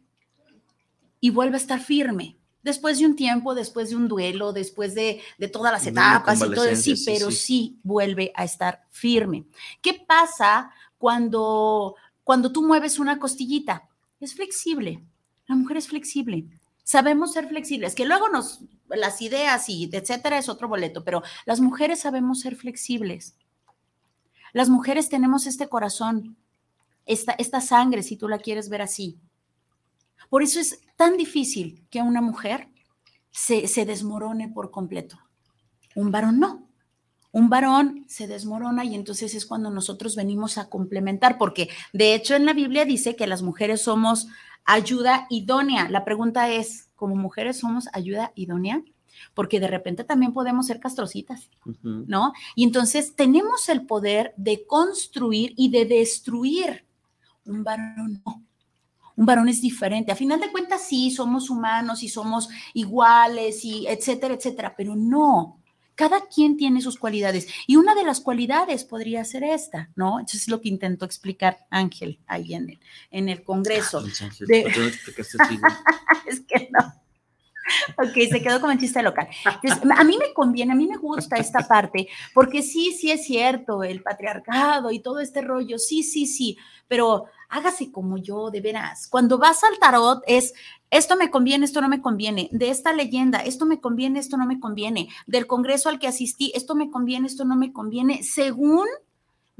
[1.20, 2.38] y vuelve a estar firme.
[2.62, 5.20] después de un tiempo, después de un duelo, después de,
[5.52, 7.78] todas las etapas y todo, sí, pero sí.
[7.82, 9.44] vuelve a estar firme.
[9.82, 13.90] ¿Qué pasa cuando, cuando tú mueves una costillita?
[14.18, 15.04] Es flexible.
[15.48, 16.46] La mujer es flexible.
[16.82, 21.60] Sabemos ser flexibles, que luego nos, las ideas y etcétera es otro boleto, pero las
[21.60, 23.34] mujeres sabemos ser flexibles.
[24.52, 26.36] Las mujeres tenemos este corazón,
[27.06, 29.18] esta, esta sangre, si tú la quieres ver así.
[30.28, 32.68] Por eso es tan difícil que una mujer
[33.30, 35.18] se, se desmorone por completo.
[35.94, 36.68] Un varón no.
[37.32, 42.34] Un varón se desmorona y entonces es cuando nosotros venimos a complementar, porque de hecho
[42.34, 44.28] en la Biblia dice que las mujeres somos
[44.64, 45.88] ayuda idónea.
[45.88, 48.82] La pregunta es, ¿como mujeres somos ayuda idónea?
[49.34, 51.48] Porque de repente también podemos ser castrocitas,
[51.82, 52.32] ¿no?
[52.54, 56.84] Y entonces tenemos el poder de construir y de destruir.
[57.44, 58.42] Un varón no.
[59.16, 60.12] Un varón es diferente.
[60.12, 65.58] A final de cuentas, sí, somos humanos y somos iguales y etcétera, etcétera, pero no.
[65.94, 70.20] Cada quien tiene sus cualidades y una de las cualidades podría ser esta, ¿no?
[70.20, 73.98] Eso es lo que intentó explicar Ángel ahí en el, en el Congreso.
[73.98, 74.24] Ah,
[76.26, 77.01] es que no.
[77.98, 79.28] Ok, se quedó como en chiste local.
[79.96, 83.82] a mí me conviene, a mí me gusta esta parte, porque sí, sí es cierto,
[83.82, 86.56] el patriarcado y todo este rollo, sí, sí, sí,
[86.88, 89.08] pero hágase como yo, de veras.
[89.08, 90.54] Cuando vas al tarot es,
[90.90, 94.46] esto me conviene, esto no me conviene, de esta leyenda, esto me conviene, esto no
[94.46, 98.86] me conviene, del congreso al que asistí, esto me conviene, esto no me conviene, según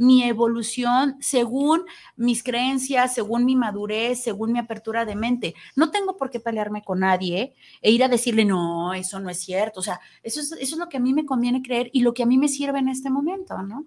[0.03, 1.85] mi evolución, según
[2.17, 5.55] mis creencias, según mi madurez, según mi apertura de mente.
[5.77, 9.38] No tengo por qué pelearme con nadie e ir a decirle, no, eso no es
[9.38, 9.79] cierto.
[9.79, 12.15] O sea, eso es, eso es lo que a mí me conviene creer y lo
[12.15, 13.87] que a mí me sirve en este momento, ¿no?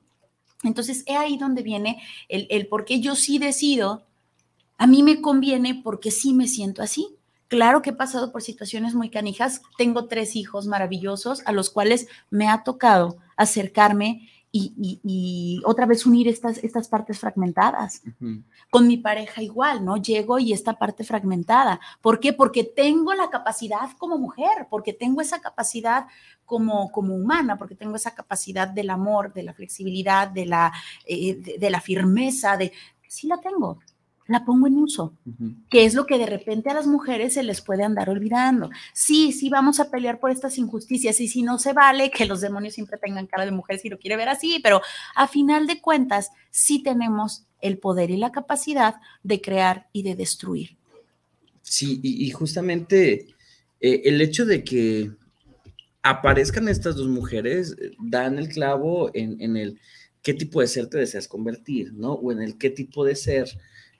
[0.64, 4.06] Entonces, es ahí donde viene el, el por qué yo sí decido,
[4.78, 7.10] a mí me conviene porque sí me siento así.
[7.50, 9.62] Claro que he pasado por situaciones muy canijas.
[9.78, 16.28] Tengo tres hijos maravillosos a los cuales me ha tocado acercarme y, otra vez unir
[16.28, 18.02] estas, estas partes fragmentadas.
[18.70, 19.98] Con mi pareja igual, ¿no?
[19.98, 21.80] Llego y esta parte fragmentada.
[22.02, 22.34] ¿Por qué?
[22.34, 26.06] Porque tengo la capacidad como mujer, porque tengo esa capacidad
[26.46, 30.72] como, como humana, porque tengo esa capacidad del amor, de la flexibilidad, de la,
[31.06, 32.72] eh, de la firmeza, de...
[33.08, 33.80] Sí la tengo,
[34.28, 35.14] la pongo en uso,
[35.70, 38.70] que es lo que de repente a las mujeres se les puede andar olvidando.
[38.94, 42.42] Sí, sí, vamos a pelear por estas injusticias y si no se vale que los
[42.42, 44.82] demonios siempre tengan cara de mujer si lo quiere ver así, pero
[45.16, 50.16] a final de cuentas sí tenemos el poder y la capacidad de crear y de
[50.16, 50.76] destruir.
[51.62, 53.28] Sí, y, justamente
[53.80, 55.12] eh, el hecho de que
[56.04, 59.80] aparezcan estas dos mujeres eh, dan el clavo en, en el
[60.22, 62.14] qué tipo de ser te deseas convertir, ¿no?
[62.14, 63.50] O en el qué tipo de ser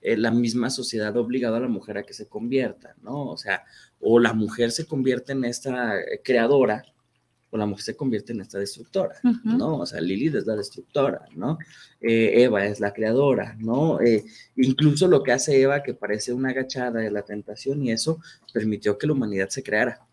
[0.06, 3.26] eh, la misma sociedad ha obligado a la mujer a que se convierta, ¿no?
[3.26, 3.64] O sea,
[4.00, 6.86] o la mujer se convierte en esta eh, creadora,
[7.50, 9.78] o la mujer se convierte en esta destructora, ¿no?
[9.78, 11.58] O sea, Lilith es la destructora, ¿no?
[12.02, 13.98] Eh, Eva es la creadora, ¿no?
[14.56, 18.20] incluso lo que hace Eva, que parece una agachada de la tentación, y eso
[18.54, 20.06] permitió que la humanidad se creara.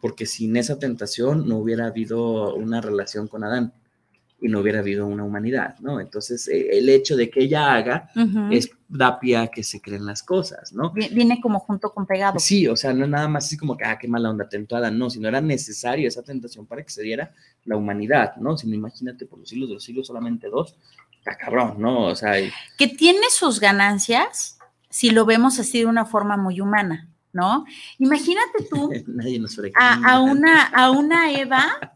[0.00, 3.74] Porque sin esa tentación no hubiera habido una relación con Adán
[4.42, 6.00] y no hubiera habido una humanidad, ¿no?
[6.00, 8.10] Entonces, eh, el hecho de que ella haga
[8.50, 10.90] es da pie a que se creen las cosas, ¿no?
[10.92, 12.38] Viene como junto con pegado.
[12.40, 14.90] Sí, o sea, no es nada más así como que, ah, qué mala onda tentada,
[14.90, 17.32] no, sino era necesario esa tentación para que se diera
[17.64, 18.58] la humanidad, ¿no?
[18.58, 20.76] Si no, imagínate por los siglos de los siglos solamente dos,
[21.16, 22.06] está cabrón, ¿no?
[22.06, 22.34] O sea...
[22.76, 24.58] Que tiene sus ganancias
[24.90, 27.64] si lo vemos así de una forma muy humana, ¿no?
[27.98, 31.94] Imagínate tú Nadie nos a, a, una, a una Eva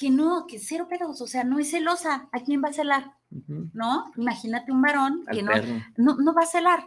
[0.00, 3.12] que no, que cero pedos, o sea, no es celosa, ¿a quién va a celar?
[3.28, 4.10] ¿No?
[4.16, 6.86] Imagínate un varón que no, no, va a celar.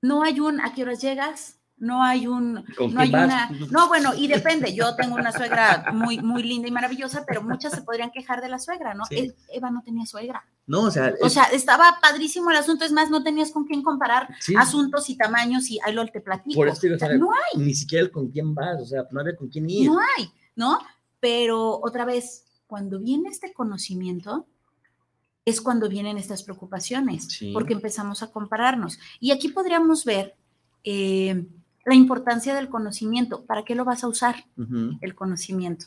[0.00, 1.58] No hay un, ¿a qué horas llegas?
[1.76, 6.20] No hay un, no hay una, no, bueno, y depende, yo tengo una suegra muy,
[6.20, 9.04] muy linda y maravillosa, pero muchas se podrían quejar de la suegra, ¿no?
[9.52, 10.42] Eva no tenía suegra.
[10.66, 13.82] No, o sea, o sea, estaba padrísimo el asunto, es más, no tenías con quién
[13.82, 16.56] comparar asuntos y tamaños y ahí lo te platico.
[16.56, 17.60] Por eso, no hay.
[17.62, 19.90] Ni siquiera el con quién vas, o sea, no había con quién ir.
[19.90, 20.78] No hay, ¿no?
[21.26, 24.46] Pero otra vez, cuando viene este conocimiento,
[25.44, 29.00] es cuando vienen estas preocupaciones, porque empezamos a compararnos.
[29.18, 30.36] Y aquí podríamos ver
[30.84, 31.44] eh,
[31.84, 33.44] la importancia del conocimiento.
[33.44, 34.44] ¿Para qué lo vas a usar?
[35.00, 35.86] El conocimiento.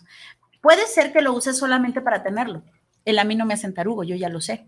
[0.59, 2.61] Puede ser que lo uses solamente para tenerlo.
[3.05, 4.67] El a mí no me hacen tarugo, yo ya lo sé.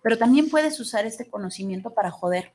[0.00, 2.52] Pero también puedes usar este conocimiento para joder.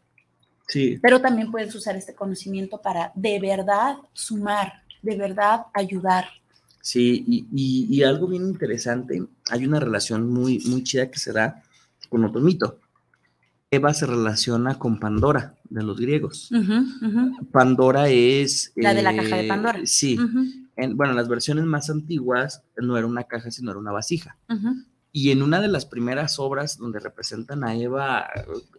[0.70, 0.98] Sí.
[1.02, 6.39] Pero también puedes usar este conocimiento para de verdad sumar, de verdad ayudar.
[6.82, 11.62] Sí, y, algo bien interesante, hay una relación muy, muy chida que se da
[12.10, 12.80] con otro mito.
[13.72, 16.50] Eva se relaciona con Pandora de los griegos.
[17.52, 18.72] Pandora es...
[18.76, 19.80] La de la caja de Pandora.
[19.84, 20.18] Sí.
[20.76, 24.38] en, bueno, en las versiones más antiguas no era una caja, sino era una vasija.
[25.12, 28.28] Y en una de las primeras obras donde representan a Eva,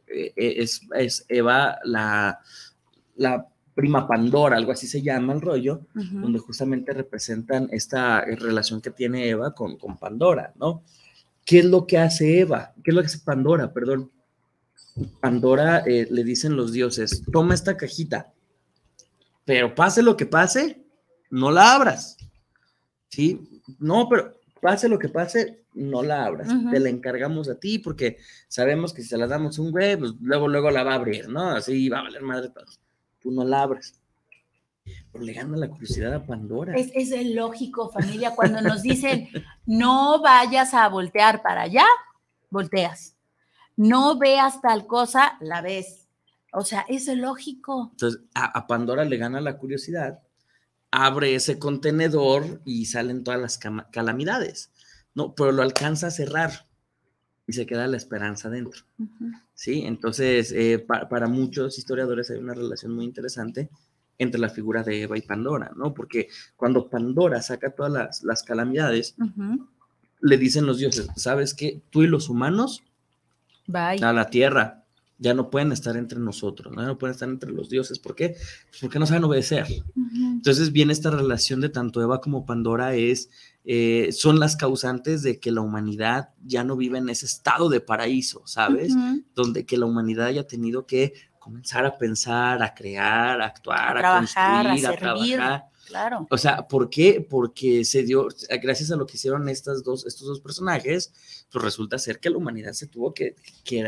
[0.06, 2.40] eh, eh, es, es, Eva la,
[3.16, 3.46] la
[3.80, 9.26] prima Pandora, algo así se llama el rollo, donde justamente representan esta relación que tiene
[9.26, 10.82] Eva con, con Pandora, ¿no?
[11.46, 12.74] ¿Qué es lo que hace Eva?
[12.84, 13.72] ¿Qué es lo que hace Pandora?
[13.72, 14.10] Perdón.
[15.18, 18.34] Pandora eh, le dicen los dioses, toma esta cajita,
[19.46, 20.84] pero pase lo que pase,
[21.30, 22.18] no la abras.
[23.08, 23.62] ¿Sí?
[23.78, 26.50] No, pero pase lo que pase, no la abras.
[26.70, 29.96] Te la encargamos a ti porque sabemos que si se la damos a un güey,
[29.96, 31.48] pues luego, luego la va a abrir, ¿no?
[31.52, 32.78] Así va a valer madre todos.
[33.20, 33.94] Tú no la abres.
[35.12, 36.74] Pero le gana la curiosidad a Pandora.
[36.74, 39.28] Es, es lógico, familia, cuando nos dicen
[39.66, 41.84] no vayas a voltear para allá,
[42.50, 43.16] volteas
[43.80, 46.06] no veas tal cosa, la ves.
[46.52, 47.88] O sea, es lógico.
[47.92, 50.20] Entonces, a, Pandora le gana la curiosidad,
[50.90, 53.58] abre ese contenedor y salen todas las
[53.90, 54.70] calamidades,
[55.14, 55.34] ¿no?
[55.34, 56.68] Pero lo alcanza a cerrar
[57.50, 58.82] y se queda la esperanza dentro,
[59.54, 59.82] ¿sí?
[59.84, 63.68] Entonces, eh, para muchos historiadores hay una relación muy interesante
[64.18, 65.92] entre la figura de Eva y Pandora, ¿no?
[65.92, 69.16] Porque cuando Pandora saca todas las, calamidades,
[70.20, 71.82] le dicen los dioses, ¿sabes qué?
[71.90, 72.84] Tú y los humanos
[73.74, 74.84] a la tierra.
[75.18, 76.82] Ya no pueden estar entre nosotros, ¿no?
[76.82, 77.98] no pueden estar entre los dioses.
[77.98, 78.36] ¿Por qué?
[78.70, 79.66] Pues porque no saben obedecer.
[80.14, 83.28] Entonces viene esta relación de tanto Eva como Pandora es,
[83.64, 87.80] eh, son las causantes de que la humanidad ya no vive en ese estado de
[87.80, 88.94] paraíso, ¿sabes?
[89.34, 94.00] Donde que la humanidad haya tenido que comenzar a pensar, a crear, a actuar, a,
[94.00, 95.64] trabajar, construir, a, trabajar.
[95.86, 96.26] Claro.
[96.30, 97.26] O sea, ¿por qué?
[97.28, 98.28] Porque se dio,
[98.62, 101.12] gracias a lo que hicieron estas dos, estos dos personajes,
[101.50, 103.34] pues resulta ser que la humanidad se tuvo que,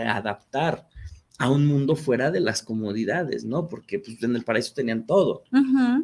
[0.07, 0.89] adaptar
[1.43, 3.67] a un mundo fuera de las comodidades, ¿no?
[3.69, 5.43] Porque pues, en el paraíso tenían todo,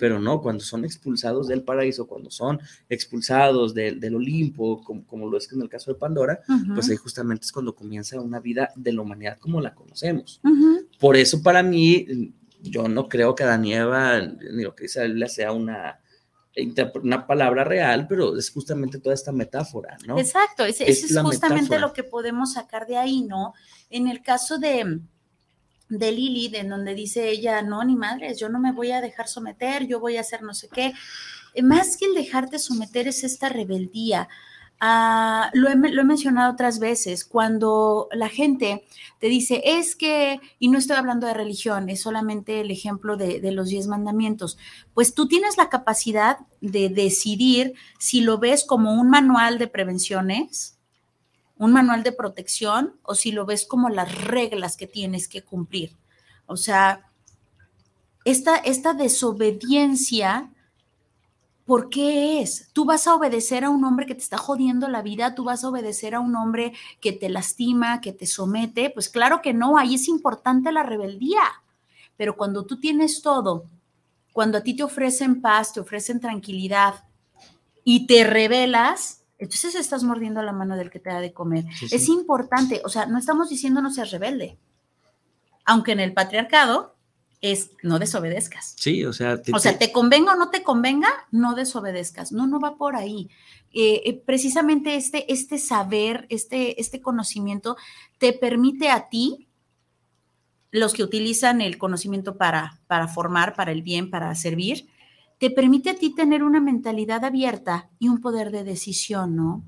[0.01, 5.53] pero no, cuando son expulsados del paraíso, cuando son expulsados del Olimpo, como, lo es
[5.53, 6.41] en el caso de Pandora,
[6.75, 10.41] pues ahí justamente es cuando comienza una vida de la humanidad como la conocemos.
[10.99, 15.53] Por eso para mí yo no creo que Danieva, ni lo que dice Biblia, sea
[15.53, 16.01] una,
[17.01, 20.19] una palabra real, pero es justamente toda esta metáfora, ¿no?
[20.19, 23.55] Exacto, es, es, justamente lo que podemos sacar de ahí, ¿no?
[23.89, 25.01] En el caso de,
[25.89, 29.29] de Lili, de donde dice ella, no, ni madres, yo no me voy a dejar
[29.29, 30.93] someter, yo voy a hacer no sé qué.
[31.63, 34.29] Más que el dejarte someter es esta rebeldía.
[34.81, 38.85] Ah, lo, he, mencionado otras veces, cuando la gente
[39.19, 43.41] te dice, es que, y no estoy hablando de religión, es solamente el ejemplo de,
[43.41, 44.57] de los diez mandamientos,
[44.95, 50.78] pues tú tienes la capacidad de decidir si lo ves como un manual de prevenciones,
[51.59, 55.97] un manual de protección, o si lo ves como las reglas que tienes que cumplir.
[56.47, 57.11] O sea,
[58.25, 60.51] esta, esta desobediencia
[61.69, 62.71] ¿Por qué es?
[62.73, 65.63] Tú vas a obedecer a un hombre que te está jodiendo la vida, tú vas
[65.63, 68.89] a obedecer a un hombre que te lastima, que te somete.
[68.89, 71.43] Pues claro que no, ahí es importante la rebeldía.
[72.17, 73.67] Pero cuando tú tienes todo,
[74.33, 77.05] cuando a ti te ofrecen paz, te ofrecen tranquilidad
[77.85, 81.65] y te rebelas, entonces estás mordiendo la mano del que te da de comer.
[81.91, 84.59] Es importante, o sea, no estamos diciendo no seas rebelde.
[85.65, 86.97] Aunque en el patriarcado
[87.41, 88.75] es no desobedezcas.
[88.77, 92.33] Sí, o sea, te, o sea, te convenga o no te convenga, no desobedezcas.
[92.33, 93.31] No, no va por ahí.
[93.73, 97.77] Eh, eh, precisamente este, este saber, este, este conocimiento
[98.19, 99.47] te permite a ti,
[100.71, 104.89] los que utilizan el conocimiento para, para formar, para el bien, para servir,
[105.39, 109.63] te permite a ti tener una mentalidad abierta y un poder de decisión, ¿no?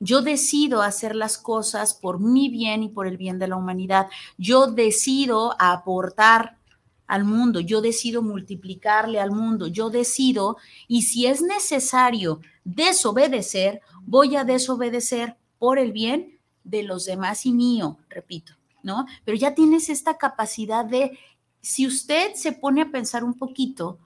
[0.00, 4.08] Yo decido hacer las cosas por mi bien y por el bien de la humanidad.
[4.36, 6.58] Yo decido aportar
[7.06, 10.56] al mundo, yo decido multiplicarle al mundo, yo decido,
[10.88, 17.52] y si es necesario desobedecer, voy a desobedecer por el bien de los demás y
[17.52, 19.06] mío, repito, ¿no?
[19.24, 21.18] Pero ya tienes esta capacidad de,
[21.60, 23.98] si usted se pone a pensar un poquito,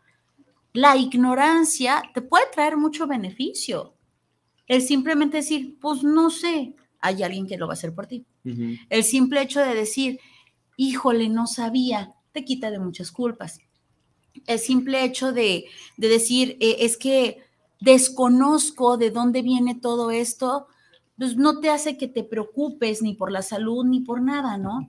[0.73, 3.95] la ignorancia te puede traer mucho beneficio.
[4.67, 8.27] El simplemente decir, pues no sé, hay alguien que lo va a hacer por ti.
[8.89, 10.21] El simple hecho de decir,
[10.77, 13.61] híjole, no sabía, te quita de muchas culpas.
[14.47, 15.67] El simple hecho de,
[15.97, 17.43] decir, eh, es que
[17.81, 20.69] desconozco de dónde viene todo esto,
[21.19, 24.89] pues no te hace que te preocupes ni por la salud ni por nada, ¿no?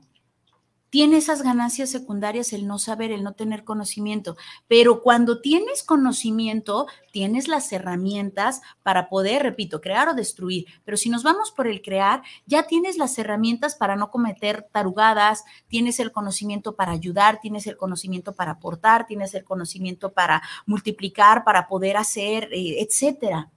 [0.89, 4.37] Tiene esas ganancias secundarias el no saber, el no tener conocimiento.
[4.67, 10.65] Pero cuando tienes conocimiento, tienes las herramientas para poder, repito, crear o destruir.
[10.85, 15.43] Pero si nos vamos por el crear, ya tienes las herramientas para no cometer tarugadas,
[15.67, 21.43] tienes el conocimiento para ayudar, tienes el conocimiento para aportar, tienes el conocimiento para multiplicar,
[21.43, 23.51] para poder hacer, eh, etcétera.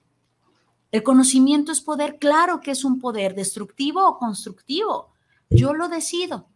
[0.90, 5.10] El conocimiento es poder, claro que es un poder destructivo o constructivo.
[5.48, 6.51] Yo lo decido.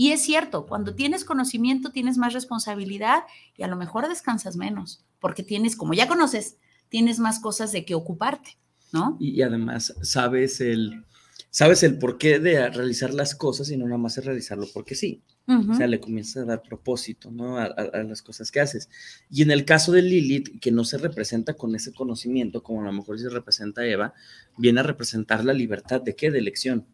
[0.00, 3.24] Y es cierto, cuando tienes conocimiento tienes más responsabilidad
[3.54, 6.56] y a lo mejor descansas menos, porque tienes, como ya conoces,
[6.88, 8.56] tienes más cosas de que ocuparte,
[8.94, 9.18] ¿no?
[9.20, 11.04] Y, además sabes el,
[11.50, 15.22] sabes el porqué de realizar las cosas y no nada más es realizarlo porque sí.
[15.46, 17.58] O sea, le comienzas a dar propósito, ¿no?
[17.58, 18.88] A, a, las cosas que haces.
[19.30, 22.84] Y en el caso de Lilith, que no se representa con ese conocimiento, como a
[22.84, 24.14] lo mejor se representa Eva,
[24.56, 26.30] viene a representar la libertad de qué?
[26.30, 26.86] De elección.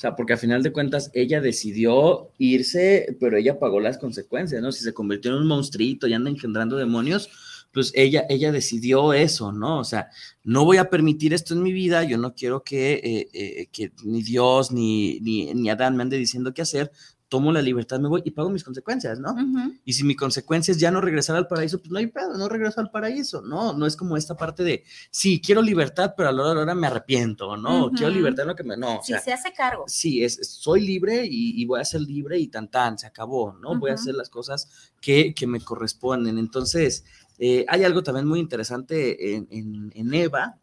[0.00, 4.62] O sea, porque a final de cuentas ella decidió irse, pero ella pagó las consecuencias,
[4.62, 4.72] ¿no?
[4.72, 7.28] Si se convirtió en un monstruito y anda engendrando demonios,
[7.70, 9.78] pues ella, ella decidió eso, ¿no?
[9.78, 10.08] O sea,
[10.42, 13.92] no voy a permitir esto en mi vida, yo no quiero que, eh, eh, que
[14.02, 16.90] ni Dios ni, ni, ni Adán me ande diciendo qué hacer,
[17.30, 19.36] tomo la libertad, me voy y pago mis consecuencias, ¿no?
[19.84, 22.48] Y si mi consecuencia es ya no regresar al paraíso, pues no hay pedo, no
[22.48, 23.72] regreso al paraíso, ¿no?
[23.72, 26.62] No es como esta parte de, sí, quiero libertad, pero a la hora de la
[26.62, 27.92] hora me arrepiento, ¿no?
[27.92, 28.98] Quiero libertad, no que me, no.
[29.04, 29.84] Sí, se hace cargo.
[29.86, 33.78] Sí, es, soy libre y, voy a ser libre y tan tan, se acabó, ¿no?
[33.78, 36.36] Voy a hacer las cosas que, que me corresponden.
[36.36, 37.04] Entonces,
[37.38, 39.46] eh, hay algo también muy interesante en,
[39.94, 40.58] en, Eva,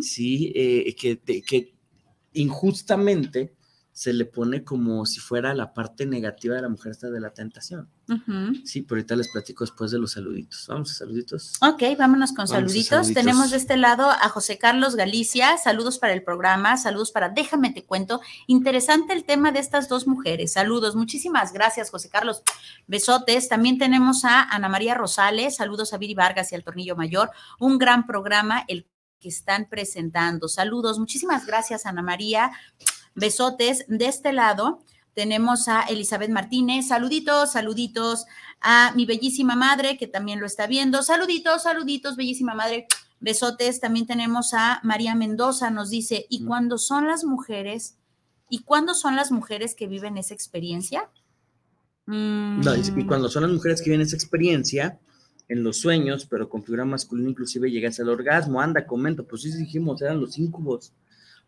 [0.00, 1.72] sí, eh, que, que
[2.32, 3.54] injustamente
[4.00, 7.34] se le pone como si fuera la parte negativa de la mujer esta de la
[7.34, 7.90] tentación.
[8.64, 10.64] Sí, pero ahorita les platico después de los saluditos.
[10.68, 11.52] Vamos a saluditos.
[11.60, 13.12] Ok, vámonos con saluditos.
[13.12, 15.58] Tenemos de este lado a José Carlos Galicia.
[15.58, 18.22] Saludos para el programa, saludos para Déjame te cuento.
[18.46, 20.54] Interesante el tema de estas dos mujeres.
[20.54, 22.42] Saludos, muchísimas gracias, José Carlos.
[22.86, 23.50] Besotes.
[23.50, 25.56] También tenemos a Ana María Rosales.
[25.56, 27.32] Saludos a Viri Vargas y al Tornillo Mayor.
[27.58, 28.86] Un gran programa, el
[29.20, 30.48] que están presentando.
[30.48, 32.50] Saludos, muchísimas gracias, Ana María.
[33.14, 33.84] Besotes.
[33.88, 34.82] De este lado
[35.14, 36.88] tenemos a Elizabeth Martínez.
[36.88, 38.26] Saluditos, saluditos
[38.60, 41.02] a mi bellísima madre que también lo está viendo.
[41.02, 42.86] Saluditos, saluditos, bellísima madre.
[43.20, 43.80] Besotes.
[43.80, 45.70] También tenemos a María Mendoza.
[45.70, 46.46] Nos dice, ¿y mm.
[46.46, 47.96] cuándo son las mujeres?
[48.48, 51.08] ¿Y cuándo son las mujeres que viven esa experiencia?
[52.06, 53.06] No, y mm.
[53.06, 54.98] cuando son las mujeres que viven esa experiencia,
[55.50, 58.60] en los sueños, pero con figura masculina, inclusive llegas al orgasmo.
[58.60, 60.92] Anda, comento, pues sí dijimos, eran los incubos.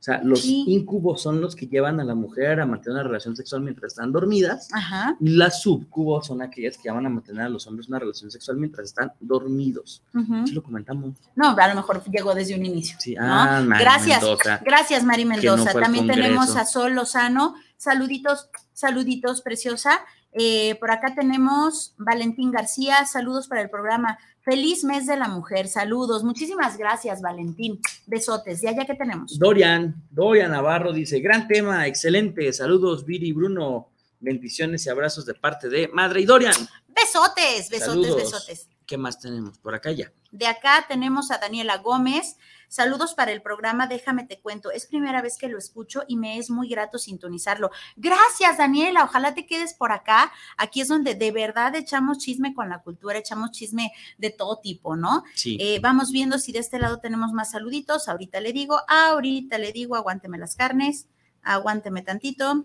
[0.03, 3.36] O sea, los incubos son los que llevan a la mujer a mantener una relación
[3.36, 4.68] sexual mientras están dormidas.
[4.72, 5.16] Ajá.
[5.20, 8.57] Y las subcubos son aquellas que llevan a mantener a los hombres una relación sexual
[8.57, 10.03] mientras están dormidos.
[10.44, 11.14] ¿Sí lo comentamos?
[11.36, 12.96] No, a lo mejor llegó desde un inicio.
[12.98, 14.24] Sí, ah, Gracias.
[14.64, 15.72] Gracias, Mari Mendoza.
[15.72, 17.55] También tenemos a Sol Lozano.
[17.76, 20.00] Saluditos, saluditos, preciosa.
[20.33, 23.05] Eh, por acá tenemos Valentín García.
[23.05, 24.18] Saludos para el programa.
[24.41, 26.24] Feliz mes de la mujer, saludos.
[26.24, 27.80] Muchísimas gracias, Valentín.
[28.07, 28.62] Besotes.
[28.62, 29.39] ¿Y allá qué tenemos?
[29.39, 32.53] Dorian, Dorian Navarro dice, gran tema, excelente.
[32.53, 33.89] Saludos, Viri Bruno.
[34.18, 36.55] Bendiciones y abrazos de parte de Madre y Dorian.
[36.89, 38.68] Besotes, besotes, besotes.
[38.87, 40.12] ¿Qué más tenemos por acá ya?
[40.33, 42.37] De acá tenemos a Daniela Gómez.
[42.68, 44.70] Saludos para el programa Déjame te cuento.
[44.70, 47.70] Es primera vez que lo escucho y me es muy grato sintonizarlo.
[47.97, 49.05] Gracias, Daniela.
[49.05, 50.33] Ojalá te quedes por acá.
[50.57, 54.97] Aquí es donde de verdad echamos chisme con la cultura, echamos chisme de todo tipo,
[54.97, 55.22] ¿no?
[55.35, 55.59] Sí.
[55.61, 58.09] Eh, vamos viendo si de este lado tenemos más saluditos.
[58.09, 61.09] Ahorita le digo, ahorita le digo, aguánteme las carnes,
[61.43, 62.64] aguánteme tantito.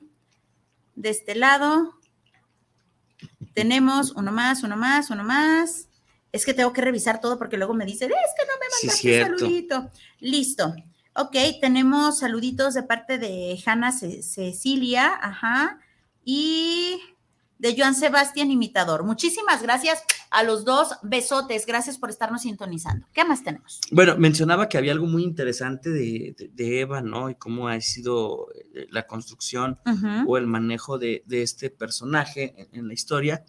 [0.95, 1.99] De este lado
[3.53, 5.86] tenemos uno más, uno más, uno más
[6.37, 9.39] es que tengo que revisar todo porque luego me dicen, es que no me mandaste
[9.39, 9.91] saludito.
[10.19, 10.73] Listo.
[11.15, 15.79] Ok, tenemos saluditos de parte de Hanna Cecilia, ajá,
[16.23, 16.99] y
[17.57, 19.03] de Joan Sebastián Imitador.
[19.03, 20.89] Muchísimas gracias a los dos.
[21.01, 23.07] Besotes, gracias por estarnos sintonizando.
[23.13, 23.81] ¿Qué más tenemos?
[23.91, 26.35] Bueno, mencionaba que había algo muy interesante de,
[26.79, 27.31] Eva, ¿no?
[27.31, 29.79] Y cómo ha sido eh, la construcción
[30.27, 33.43] o el manejo de, este personaje en, la historia.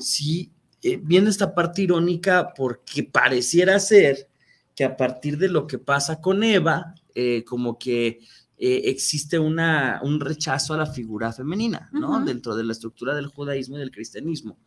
[0.00, 0.52] Sí,
[0.82, 4.28] eh, viene esta parte irónica porque pareciera ser
[4.74, 8.20] que a partir de lo que pasa con Eva, eh, como que
[8.58, 12.24] eh, existe una, un rechazo a la figura femenina, ¿no?
[12.24, 14.58] Dentro de la estructura del judaísmo y del cristianismo.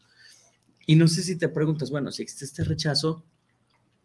[0.85, 3.23] Y no sé si te preguntas, bueno, si existe este rechazo,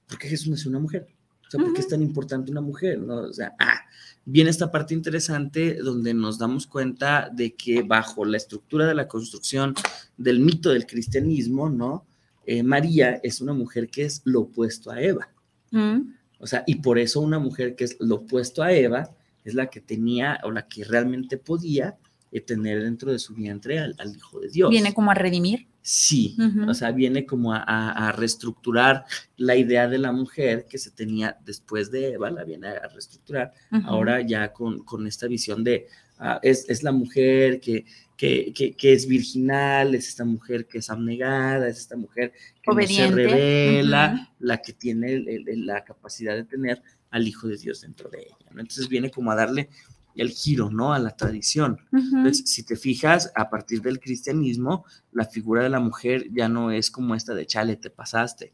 [0.06, 1.08] ¿por qué Jesús es una mujer?
[1.48, 2.98] O sea, ¿por qué es tan importante una mujer?
[3.00, 3.22] ¿no?
[3.22, 3.80] O sea, ah,
[4.24, 9.08] viene esta parte interesante donde nos damos cuenta de que bajo la estructura de la
[9.08, 9.74] construcción
[10.18, 12.04] del mito del cristianismo, ¿no?
[12.44, 15.30] Eh, María es una mujer que es lo opuesto a Eva.
[15.70, 16.12] Mm.
[16.38, 19.10] O sea, y por eso una mujer que es lo opuesto a Eva
[19.44, 21.96] es la que tenía o la que realmente podía
[22.30, 24.70] eh, tener dentro de su vientre al, Hijo de Dios.
[24.70, 25.66] Viene como a redimir.
[25.80, 26.36] Sí,
[26.68, 29.06] o sea, viene como a, reestructurar
[29.38, 33.54] la idea de la mujer que se tenía después de Eva, la viene a reestructurar,
[33.84, 35.86] ahora ya con, con, esta visión de,
[36.18, 37.86] ah, es, es, la mujer que,
[38.18, 42.86] que, que, es virginal, es esta mujer que es abnegada, es esta mujer que no
[42.86, 48.18] se revela, la que tiene la capacidad de tener al Hijo de Dios dentro de
[48.22, 48.36] ella.
[48.50, 49.70] Entonces viene como a darle
[50.18, 50.92] el giro, ¿no?
[50.92, 51.78] A la tradición.
[51.92, 56.70] Entonces, si te fijas, a partir del cristianismo, la figura de la mujer ya no
[56.70, 58.52] es como esta de chale, te pasaste.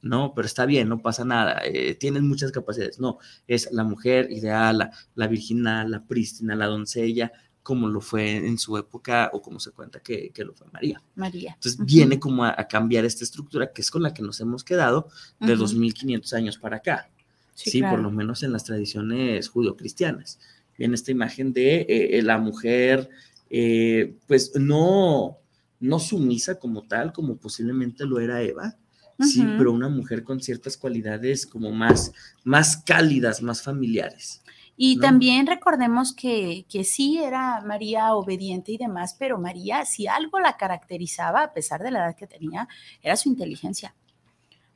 [0.00, 2.98] No, pero está bien, no pasa nada, eh, tienes muchas capacidades.
[2.98, 7.30] No, es la mujer ideal, la, la virginal, la prístina, la doncella,
[7.62, 11.00] como lo fue en su época o como se cuenta que, lo fue María.
[11.14, 11.52] María.
[11.54, 15.08] Entonces viene como a, cambiar esta estructura que es con la que nos hemos quedado
[15.38, 17.08] de 2500 años para acá.
[17.54, 20.40] Sí, por lo menos en las tradiciones judio-cristianas
[20.84, 23.08] en esta imagen de eh, eh, la mujer,
[23.50, 25.38] eh, pues no,
[25.78, 28.76] no sumisa como tal, como posiblemente lo era Eva,
[29.20, 32.12] sí, pero una mujer con ciertas cualidades como más,
[32.42, 34.42] más cálidas, más familiares.
[34.76, 40.40] Y también recordemos que, que, sí era María obediente y demás, pero María, si algo
[40.40, 42.66] la caracterizaba, a pesar de la edad que tenía,
[43.02, 43.94] era su inteligencia.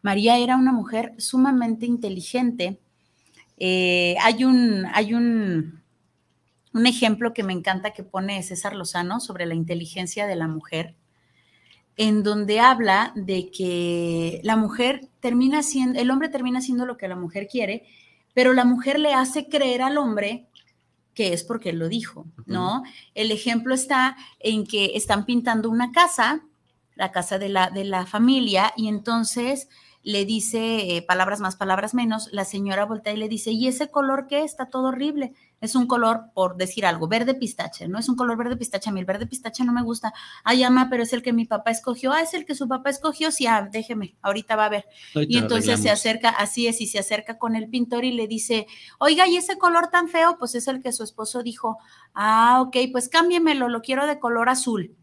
[0.03, 2.79] María era una mujer sumamente inteligente.
[3.59, 5.83] hay un, hay un,
[6.77, 10.95] un ejemplo que me encanta que pone César Lozano sobre la inteligencia de la mujer,
[11.97, 17.09] en donde habla de que la mujer termina siendo, el hombre termina siendo lo que
[17.09, 17.87] la mujer quiere,
[18.35, 20.49] pero la mujer le hace creer al hombre
[21.15, 22.83] que es porque él lo dijo, ¿no?
[23.15, 26.43] El ejemplo está en que están pintando una casa,
[26.95, 29.71] la casa de la, de la familia, y entonces
[30.03, 33.91] le dice, eh, palabras más, palabras menos, la señora voltea y le dice, ¿y ese
[33.91, 34.45] color qué?
[34.45, 37.99] Está todo horrible es un color, por decir algo, verde pistache, ¿no?
[37.99, 38.91] Es un color verde pistache.
[38.91, 40.13] A mí el verde pistache no me gusta.
[40.45, 42.13] Ay, ama, pero es el que mi papá escogió.
[42.13, 43.31] Ah, es el que su papá escogió.
[43.31, 44.87] Sí, ah, déjeme, ahorita va a ver.
[45.15, 48.67] y entonces se acerca, así es, y se acerca con el pintor y le dice,
[48.99, 50.37] oiga, ¿y ese color tan feo?
[50.39, 51.79] Pues es el que su esposo dijo.
[52.15, 54.95] Ah, ok, pues cámbiemelo, lo quiero de color azul.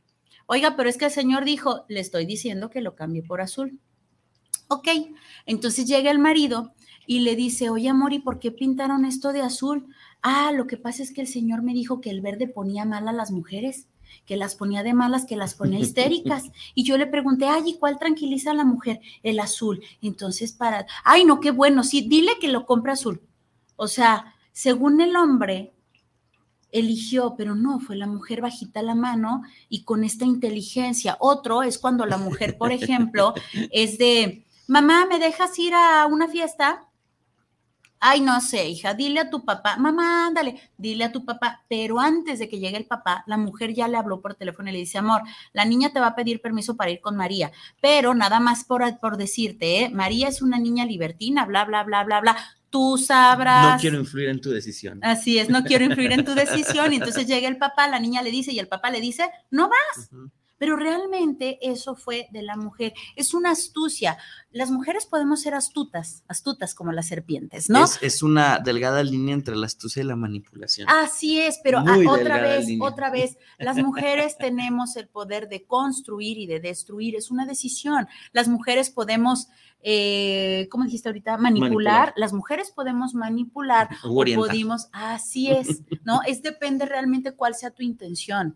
[0.45, 3.79] Oiga, pero es que el señor dijo, le estoy diciendo que lo cambie por azul.
[4.67, 4.87] Ok,
[5.45, 6.73] entonces llega el marido
[7.05, 9.87] y le dice, oye, amor, ¿y por qué pintaron esto de azul?
[10.23, 13.07] ah, lo que pasa es que el Señor me dijo que el verde ponía mal
[13.07, 13.87] a las mujeres,
[14.25, 16.45] que las ponía de malas, que las ponía histéricas.
[16.73, 19.01] Y yo le pregunté, ay, ¿y cuál tranquiliza a la mujer?
[19.21, 19.83] El azul.
[20.01, 23.21] Entonces, para, ay, no, qué bueno, sí, dile que lo compre azul.
[23.75, 25.73] O sea, según el hombre,
[26.71, 31.17] eligió, pero no, fue la mujer bajita la mano y con esta inteligencia.
[31.19, 33.33] Otro es cuando la mujer, por ejemplo,
[33.71, 36.87] es de, mamá, ¿me dejas ir a una fiesta?
[38.05, 42.01] ay, no sé, hija, dile a tu papá, mamá, ándale, dile a tu papá, pero
[42.01, 44.79] antes de que llegue el papá, la mujer ya le habló por teléfono y le
[44.79, 45.21] dice, amor,
[45.53, 48.83] la niña te va a pedir permiso para ir con María, pero nada más por,
[48.99, 49.89] por decirte, ¿eh?
[49.89, 52.35] María es una niña libertina, bla, bla, bla, bla, bla,
[52.69, 53.75] tú sabrás.
[53.75, 54.99] No quiero influir en tu decisión.
[55.01, 56.91] Así es, no quiero influir en tu decisión.
[56.91, 59.69] Y entonces llega el papá, la niña le dice y el papá le dice, no
[59.69, 60.09] vas
[60.57, 62.93] pero realmente eso fue de la mujer.
[63.15, 64.17] Es una astucia.
[64.51, 67.85] Las mujeres podemos ser astutas, astutas como las serpientes, ¿no?
[68.01, 70.87] Es, una delgada línea entre la astucia y la manipulación.
[70.89, 76.45] Así es, pero otra vez, otra vez, las mujeres tenemos el poder de construir y
[76.45, 78.07] de destruir, es una decisión.
[78.31, 79.49] Las mujeres podemos...
[79.85, 81.37] Eh, ¿cómo dijiste ahorita?
[81.37, 82.13] Manipular.
[82.15, 86.21] Las mujeres podemos manipular o, podemos, así es, ¿no?
[86.25, 88.55] Es depende realmente cuál sea tu intención.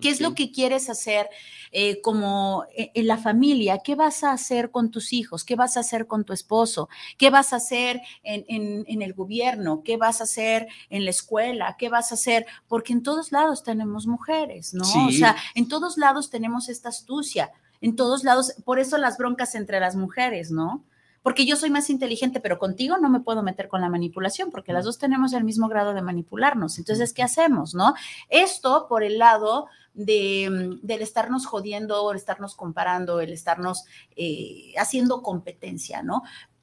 [0.00, 1.28] ¿Qué es lo que quieres hacer
[1.70, 3.78] eh, como eh, en la familia?
[3.78, 5.44] ¿Qué vas a hacer con tus hijos?
[5.44, 6.88] ¿Qué vas a hacer con tu esposo?
[7.16, 9.82] ¿Qué vas a hacer en, el gobierno?
[9.84, 11.76] ¿Qué vas a hacer en la escuela?
[11.78, 12.46] ¿Qué vas a hacer?
[12.66, 14.84] Porque en todos lados tenemos mujeres, ¿no?
[15.06, 19.54] O sea, en todos lados tenemos esta astucia, en todos lados, por eso las broncas
[19.54, 20.84] entre las mujeres, ¿no?
[21.24, 24.74] porque yo soy más inteligente, pero contigo no me puedo meter con la manipulación, porque
[24.74, 26.76] las dos tenemos el mismo grado de manipularnos.
[26.76, 27.94] Entonces, ¿qué hacemos, no?
[28.28, 33.84] Esto por el lado de, mm, del estarnos jodiendo, el estarnos comparando, el estarnos
[34.16, 36.22] eh, haciendo competencia, ¿no?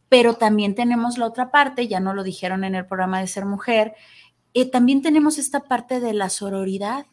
[0.10, 3.46] Pero también tenemos la otra parte, ya no lo dijeron en el programa de Ser
[3.46, 3.96] Mujer,
[4.54, 7.06] eh, también tenemos esta parte de la sororidad,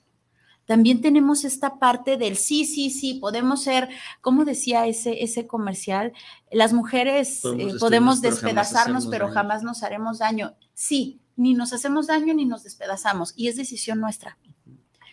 [0.67, 3.89] también tenemos esta parte del sí, sí, sí, podemos ser,
[4.21, 6.13] como decía ese, ese comercial,
[6.51, 7.41] las mujeres
[7.81, 10.57] podemos, eh, despedazarnos, pero jamás nos haremos daño.
[10.75, 14.37] Sí, ni nos hacemos daño ni nos despedazamos y es decisión nuestra.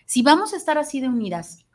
[0.06, 1.66] Si vamos a estar así de unidas,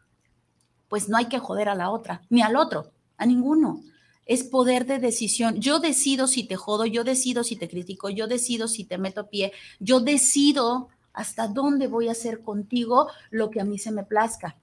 [0.88, 3.82] pues no hay que joder a la otra, ni al otro, a ninguno.
[4.26, 5.60] Es poder de decisión.
[5.60, 9.28] Yo decido si te jodo, yo decido si te critico, yo decido si te meto
[9.28, 14.04] pie, yo decido ¿Hasta dónde voy a hacer contigo lo que a mí se me
[14.04, 14.56] plazca?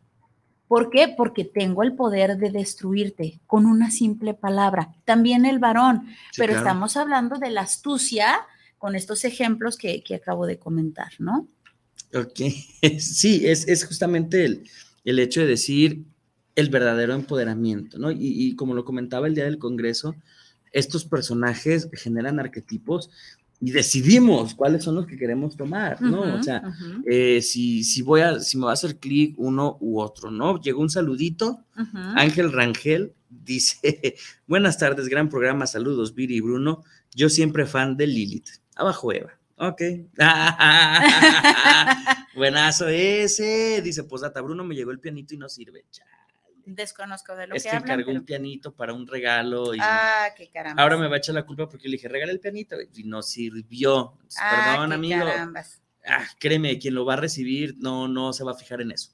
[0.68, 1.13] ¿Por qué?
[1.15, 4.93] Porque tengo el poder de destruirte con una simple palabra.
[5.05, 8.45] También el varón, pero estamos hablando de la astucia
[8.78, 11.47] con estos ejemplos que, acabo de comentar, ¿no?
[12.13, 12.39] Ok,
[12.99, 14.63] sí, es, justamente el,
[15.03, 16.03] el, hecho de decir
[16.55, 18.11] el verdadero empoderamiento, ¿no?
[18.11, 20.15] Y, y, como lo comentaba el día del Congreso,
[20.71, 23.09] estos personajes generan arquetipos
[23.59, 26.21] y decidimos cuáles son los que queremos tomar, ¿no?
[26.21, 26.61] o sea,
[27.05, 30.61] eh, si, si, voy a, si me va a hacer clic uno u otro, ¿no?
[30.61, 31.63] Llegó un saludito,
[32.15, 34.15] Ángel Rangel dice,
[34.47, 36.83] buenas tardes, gran programa, saludos, Viri y Bruno,
[37.15, 39.82] yo siempre fan de Lilith, abajo Eva, ok,
[42.36, 45.86] buenazo ese, dice, pues data, Bruno me llegó el pianito y no sirve,
[46.68, 50.49] desconozco de lo es que, que encargó un pianito para un regalo y ah, qué
[50.49, 50.84] caramba.
[50.84, 53.22] ahora me va a echar la culpa porque le dije, regala el pianito y no
[53.22, 54.18] sirvió.
[54.39, 55.26] Ah, Perdón, amigo.
[56.05, 59.12] Ah, créeme, quien lo va a recibir no, no se va a fijar en eso.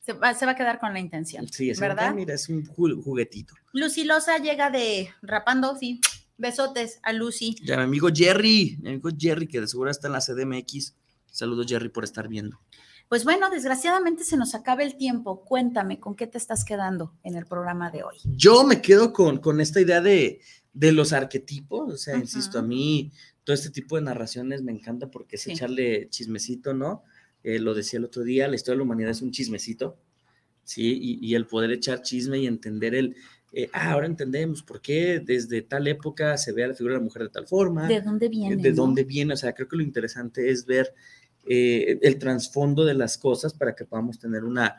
[0.00, 1.48] Se va, se va a quedar con la intención.
[1.48, 2.14] Sí, es ¿verdad?
[2.14, 3.54] mira, es un juguetito.
[3.72, 6.00] Lucilosa llega de rapando, sí.
[6.38, 7.56] Besotes a Lucy.
[7.62, 10.94] Ya, mi amigo Jerry, mi amigo Jerry, que de seguro está en la CDMX.
[11.30, 12.60] Saludos, Jerry, por estar viendo.
[13.08, 15.44] Pues bueno, desgraciadamente se nos acaba el tiempo.
[15.44, 18.16] Cuéntame, ¿con qué te estás quedando en el programa de hoy?
[18.24, 20.40] Yo me quedo con, con esta idea de,
[20.72, 23.12] los arquetipos, o sea, insisto, a mí
[23.44, 27.04] todo este tipo de narraciones me encanta porque es echarle chismecito, ¿no?
[27.44, 29.96] Eh, lo decía el otro día, la historia de la humanidad es un chismecito,
[30.64, 30.98] ¿sí?
[31.00, 33.16] Y, el poder echar chisme y entender el,
[33.58, 37.00] eh, ah, ahora entendemos por qué desde tal época se ve a la figura de
[37.00, 37.88] la mujer de tal forma.
[37.88, 38.56] ¿De dónde viene?
[38.56, 40.92] De dónde viene, o sea, creo que lo interesante es ver
[41.46, 44.76] eh, el trasfondo de las cosas para que podamos tener una,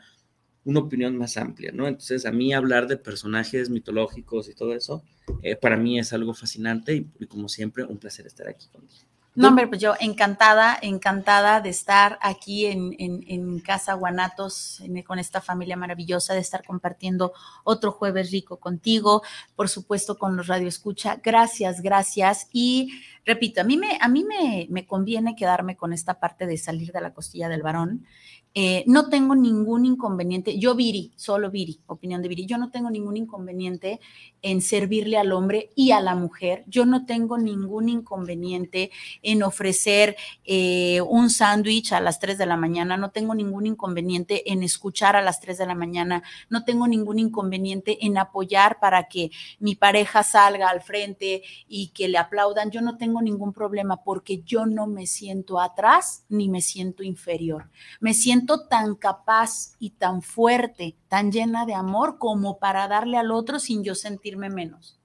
[0.64, 1.88] una opinión más amplia, ¿no?
[1.88, 5.02] Entonces, a mí hablar de personajes mitológicos y todo eso,
[5.42, 9.07] eh, para mí es algo fascinante y, como siempre, un placer estar aquí contigo.
[9.38, 15.40] No, hombre, pues yo encantada, encantada de estar aquí en, en, Casa Guanatos, con esta
[15.40, 17.32] familia maravillosa, de estar compartiendo
[17.62, 19.22] otro jueves rico contigo,
[19.54, 21.20] por supuesto con los Radio Escucha.
[21.22, 22.48] Gracias, gracias.
[22.52, 22.90] Y
[23.24, 26.90] repito, a mí me, a mí me, me conviene quedarme con esta parte de salir
[26.90, 28.06] de la costilla del varón.
[28.54, 32.90] Eh, no tengo ningún inconveniente, yo Viri, solo Viri, opinión de Viri, yo no tengo
[32.90, 34.00] ningún inconveniente
[34.40, 38.90] en servirle al hombre y a la mujer, yo no tengo ningún inconveniente
[39.22, 44.50] en ofrecer eh, un sándwich a las 3 de la mañana, no tengo ningún inconveniente
[44.50, 49.08] en escuchar a las 3 de la mañana, no tengo ningún inconveniente en apoyar para
[49.08, 49.30] que
[49.60, 54.42] mi pareja salga al frente y que le aplaudan, yo no tengo ningún problema porque
[54.42, 57.68] yo no me siento atrás ni me siento inferior,
[58.00, 63.30] me siento tan capaz y tan fuerte, tan llena de amor como para darle al
[63.30, 64.98] otro sin yo sentirme menos.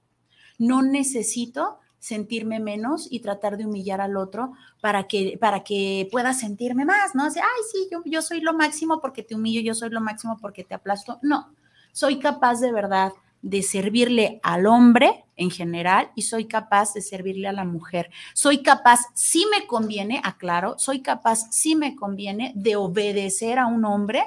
[0.58, 6.34] No necesito sentirme menos y tratar de humillar al otro para que, para que pueda
[6.34, 7.24] sentirme más, ¿no?
[7.24, 10.36] Así, ay, sí, yo, yo soy lo máximo porque te humillo, yo soy lo máximo
[10.38, 11.18] porque te aplasto.
[11.22, 11.54] No,
[11.92, 13.12] soy capaz de verdad
[13.44, 18.10] de servirle al hombre en general y soy capaz de servirle a la mujer.
[18.32, 23.84] Soy capaz, si me conviene, aclaro, soy capaz, si me conviene, de obedecer a un
[23.84, 24.22] hombre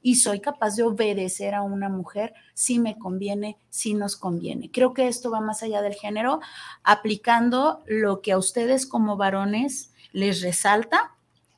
[0.00, 4.70] y soy capaz de obedecer a una mujer si me conviene, si nos conviene.
[4.70, 6.40] Creo que esto va más allá del género,
[6.84, 11.16] aplicando lo que a ustedes como varones les resalta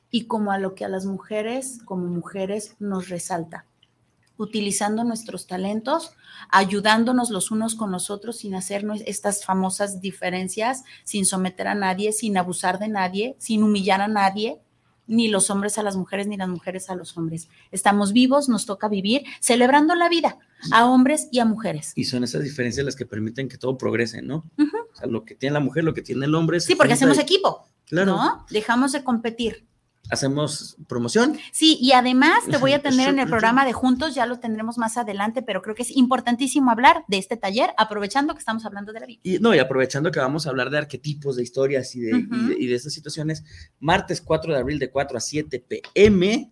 [0.09, 3.65] y como a lo que a las mujeres como mujeres nos resalta
[4.37, 6.11] utilizando nuestros talentos,
[6.49, 12.11] ayudándonos los unos con los otros sin hacer estas famosas diferencias, sin someter a nadie,
[12.11, 14.61] sin abusar de nadie, sin humillar a nadie,
[15.07, 17.47] ni los hombres a las mujeres, ni las mujeres a los hombres.
[17.71, 20.37] Estamos vivos, nos toca vivir celebrando la vida
[20.71, 21.91] a hombres y a mujeres.
[21.95, 24.49] Y son esas diferencias las que permiten que todo progrese, ¿no?
[24.57, 26.59] O sea, lo que tiene la mujer, lo que tiene el hombre.
[26.59, 27.67] Sí, porque hacemos equipo.
[27.85, 28.15] Claro.
[28.15, 28.45] ¿no?
[28.49, 29.67] Dejamos de competir
[30.09, 31.37] hacemos promoción.
[31.51, 34.77] Sí, y además te voy a tener en el programa de Juntos, ya lo tendremos
[34.77, 38.93] más adelante, pero creo que es importantísimo hablar de este taller, aprovechando que estamos hablando
[38.93, 39.19] de la vida.
[39.23, 42.27] Y, no, y aprovechando que vamos a hablar de arquetipos, de historias y de,
[42.57, 43.43] y de, estas situaciones,
[43.79, 46.51] martes 4 de abril de 4 a 7 pm.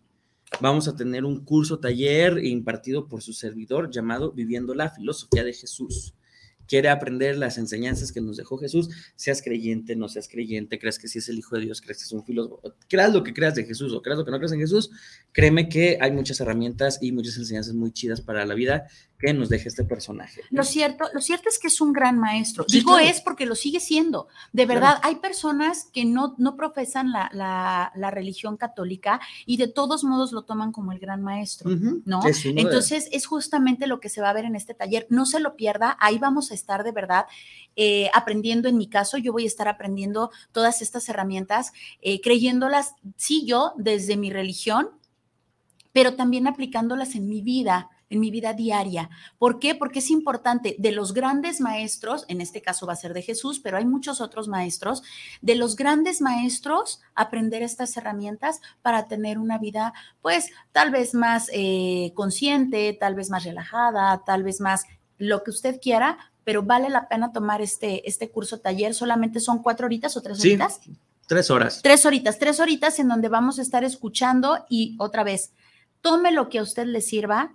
[0.60, 5.54] Vamos a tener un curso taller impartido por su servidor llamado Viviendo la Filosofía de
[5.54, 6.14] Jesús
[6.68, 11.08] quiere aprender las enseñanzas que nos dejó Jesús, seas creyente, no seas creyente, creas que
[11.08, 13.56] sí es el Hijo de Dios, creas que es un filósofo, creas lo que creas
[13.56, 14.92] de Jesús o creas lo que no creas en Jesús,
[15.32, 18.88] créeme que hay muchas herramientas y muchas enseñanzas muy chidas para la vida
[19.24, 20.42] que nos deja este personaje.
[20.50, 22.66] Lo cierto, lo cierto es que es un gran maestro.
[22.68, 24.28] Digo es porque lo sigue siendo.
[24.52, 30.04] De verdad, hay personas que no, no profesan la, la, religión católica y de todos
[30.04, 31.72] modos lo toman como el gran maestro,
[32.06, 32.22] ¿no?
[32.44, 35.08] Entonces, es justamente lo que se va a ver en este taller.
[35.10, 37.26] No se lo pierda, ahí vamos a estar de verdad
[37.78, 38.68] eh, aprendiendo.
[38.68, 41.72] En mi caso, yo voy a estar aprendiendo todas estas herramientas,
[42.02, 44.90] eh, creyéndolas, sí, yo desde mi religión,
[45.94, 49.10] pero también aplicándolas en mi vida en mi vida diaria.
[49.38, 49.76] ¿Por qué?
[49.76, 53.60] Porque es importante de los grandes maestros, en este caso va a ser de Jesús,
[53.60, 55.04] pero hay muchos otros maestros,
[55.42, 61.50] de los grandes maestros aprender estas herramientas para tener una vida, pues tal vez más
[61.52, 64.86] eh, consciente, tal vez más relajada, tal vez más
[65.18, 68.94] lo que usted quiera, pero vale la pena tomar este, este curso taller.
[68.94, 70.82] Solamente son cuatro horitas o tres horitas.
[71.26, 71.82] Tres horas.
[71.82, 75.54] Tres horitas, tres horitas en donde vamos a estar escuchando y otra vez,
[76.02, 77.54] tome lo que a usted le sirva,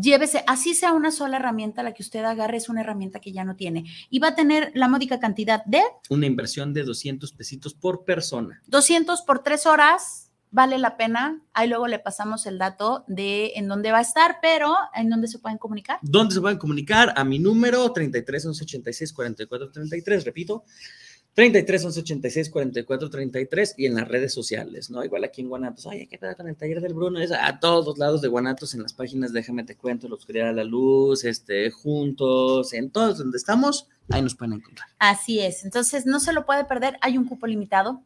[0.00, 3.44] llévese, así sea una sola herramienta la que usted agarre, es una herramienta que ya
[3.44, 3.84] no tiene.
[4.10, 5.82] Y va a tener la módica cantidad de...
[6.08, 8.62] Una inversión de 200 pesitos por persona.
[8.66, 11.42] 200 por tres horas, vale la pena.
[11.52, 15.28] Ahí luego le pasamos el dato de en dónde va a estar, pero en dónde
[15.28, 15.98] se pueden comunicar.
[16.02, 17.12] ¿Dónde se pueden comunicar?
[17.16, 20.64] A mi número 33 11 86 44 33, repito.
[21.38, 25.04] 33 11 86 44 33 y en las redes sociales, ¿no?
[25.04, 27.20] Igual aquí en Guanatos, oye, ¿qué pasa con el taller del Bruno?
[27.20, 30.52] Es a todos lados de Guanatos, en las páginas, déjame te cuento, los crear a
[30.52, 34.88] la luz, este, juntos, en todos donde estamos, ahí nos pueden encontrar.
[34.98, 38.02] Así es, entonces no se lo puede perder, hay un cupo limitado.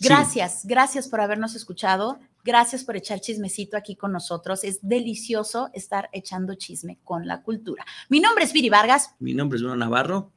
[0.00, 2.20] Gracias, gracias por habernos escuchado.
[2.44, 4.62] Gracias por echar chismecito aquí con nosotros.
[4.62, 7.84] Es delicioso estar echando chisme con la cultura.
[8.10, 9.10] Mi nombre es Viri Vargas.
[9.18, 10.30] Mi nombre es Bruno Navarro.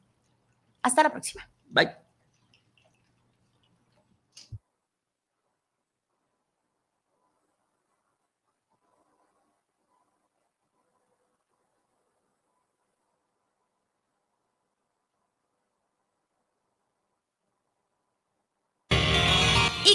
[0.82, 1.48] Hasta la próxima.
[1.68, 2.07] Bye.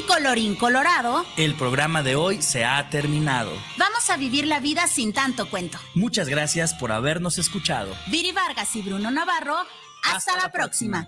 [0.01, 3.51] Colorín colorado, el programa de hoy se ha terminado.
[3.77, 5.77] Vamos a vivir la vida sin tanto cuento.
[5.93, 7.95] Muchas gracias por habernos escuchado.
[8.07, 9.55] Viri Vargas y Bruno Navarro,
[10.03, 11.07] hasta, la, próxima.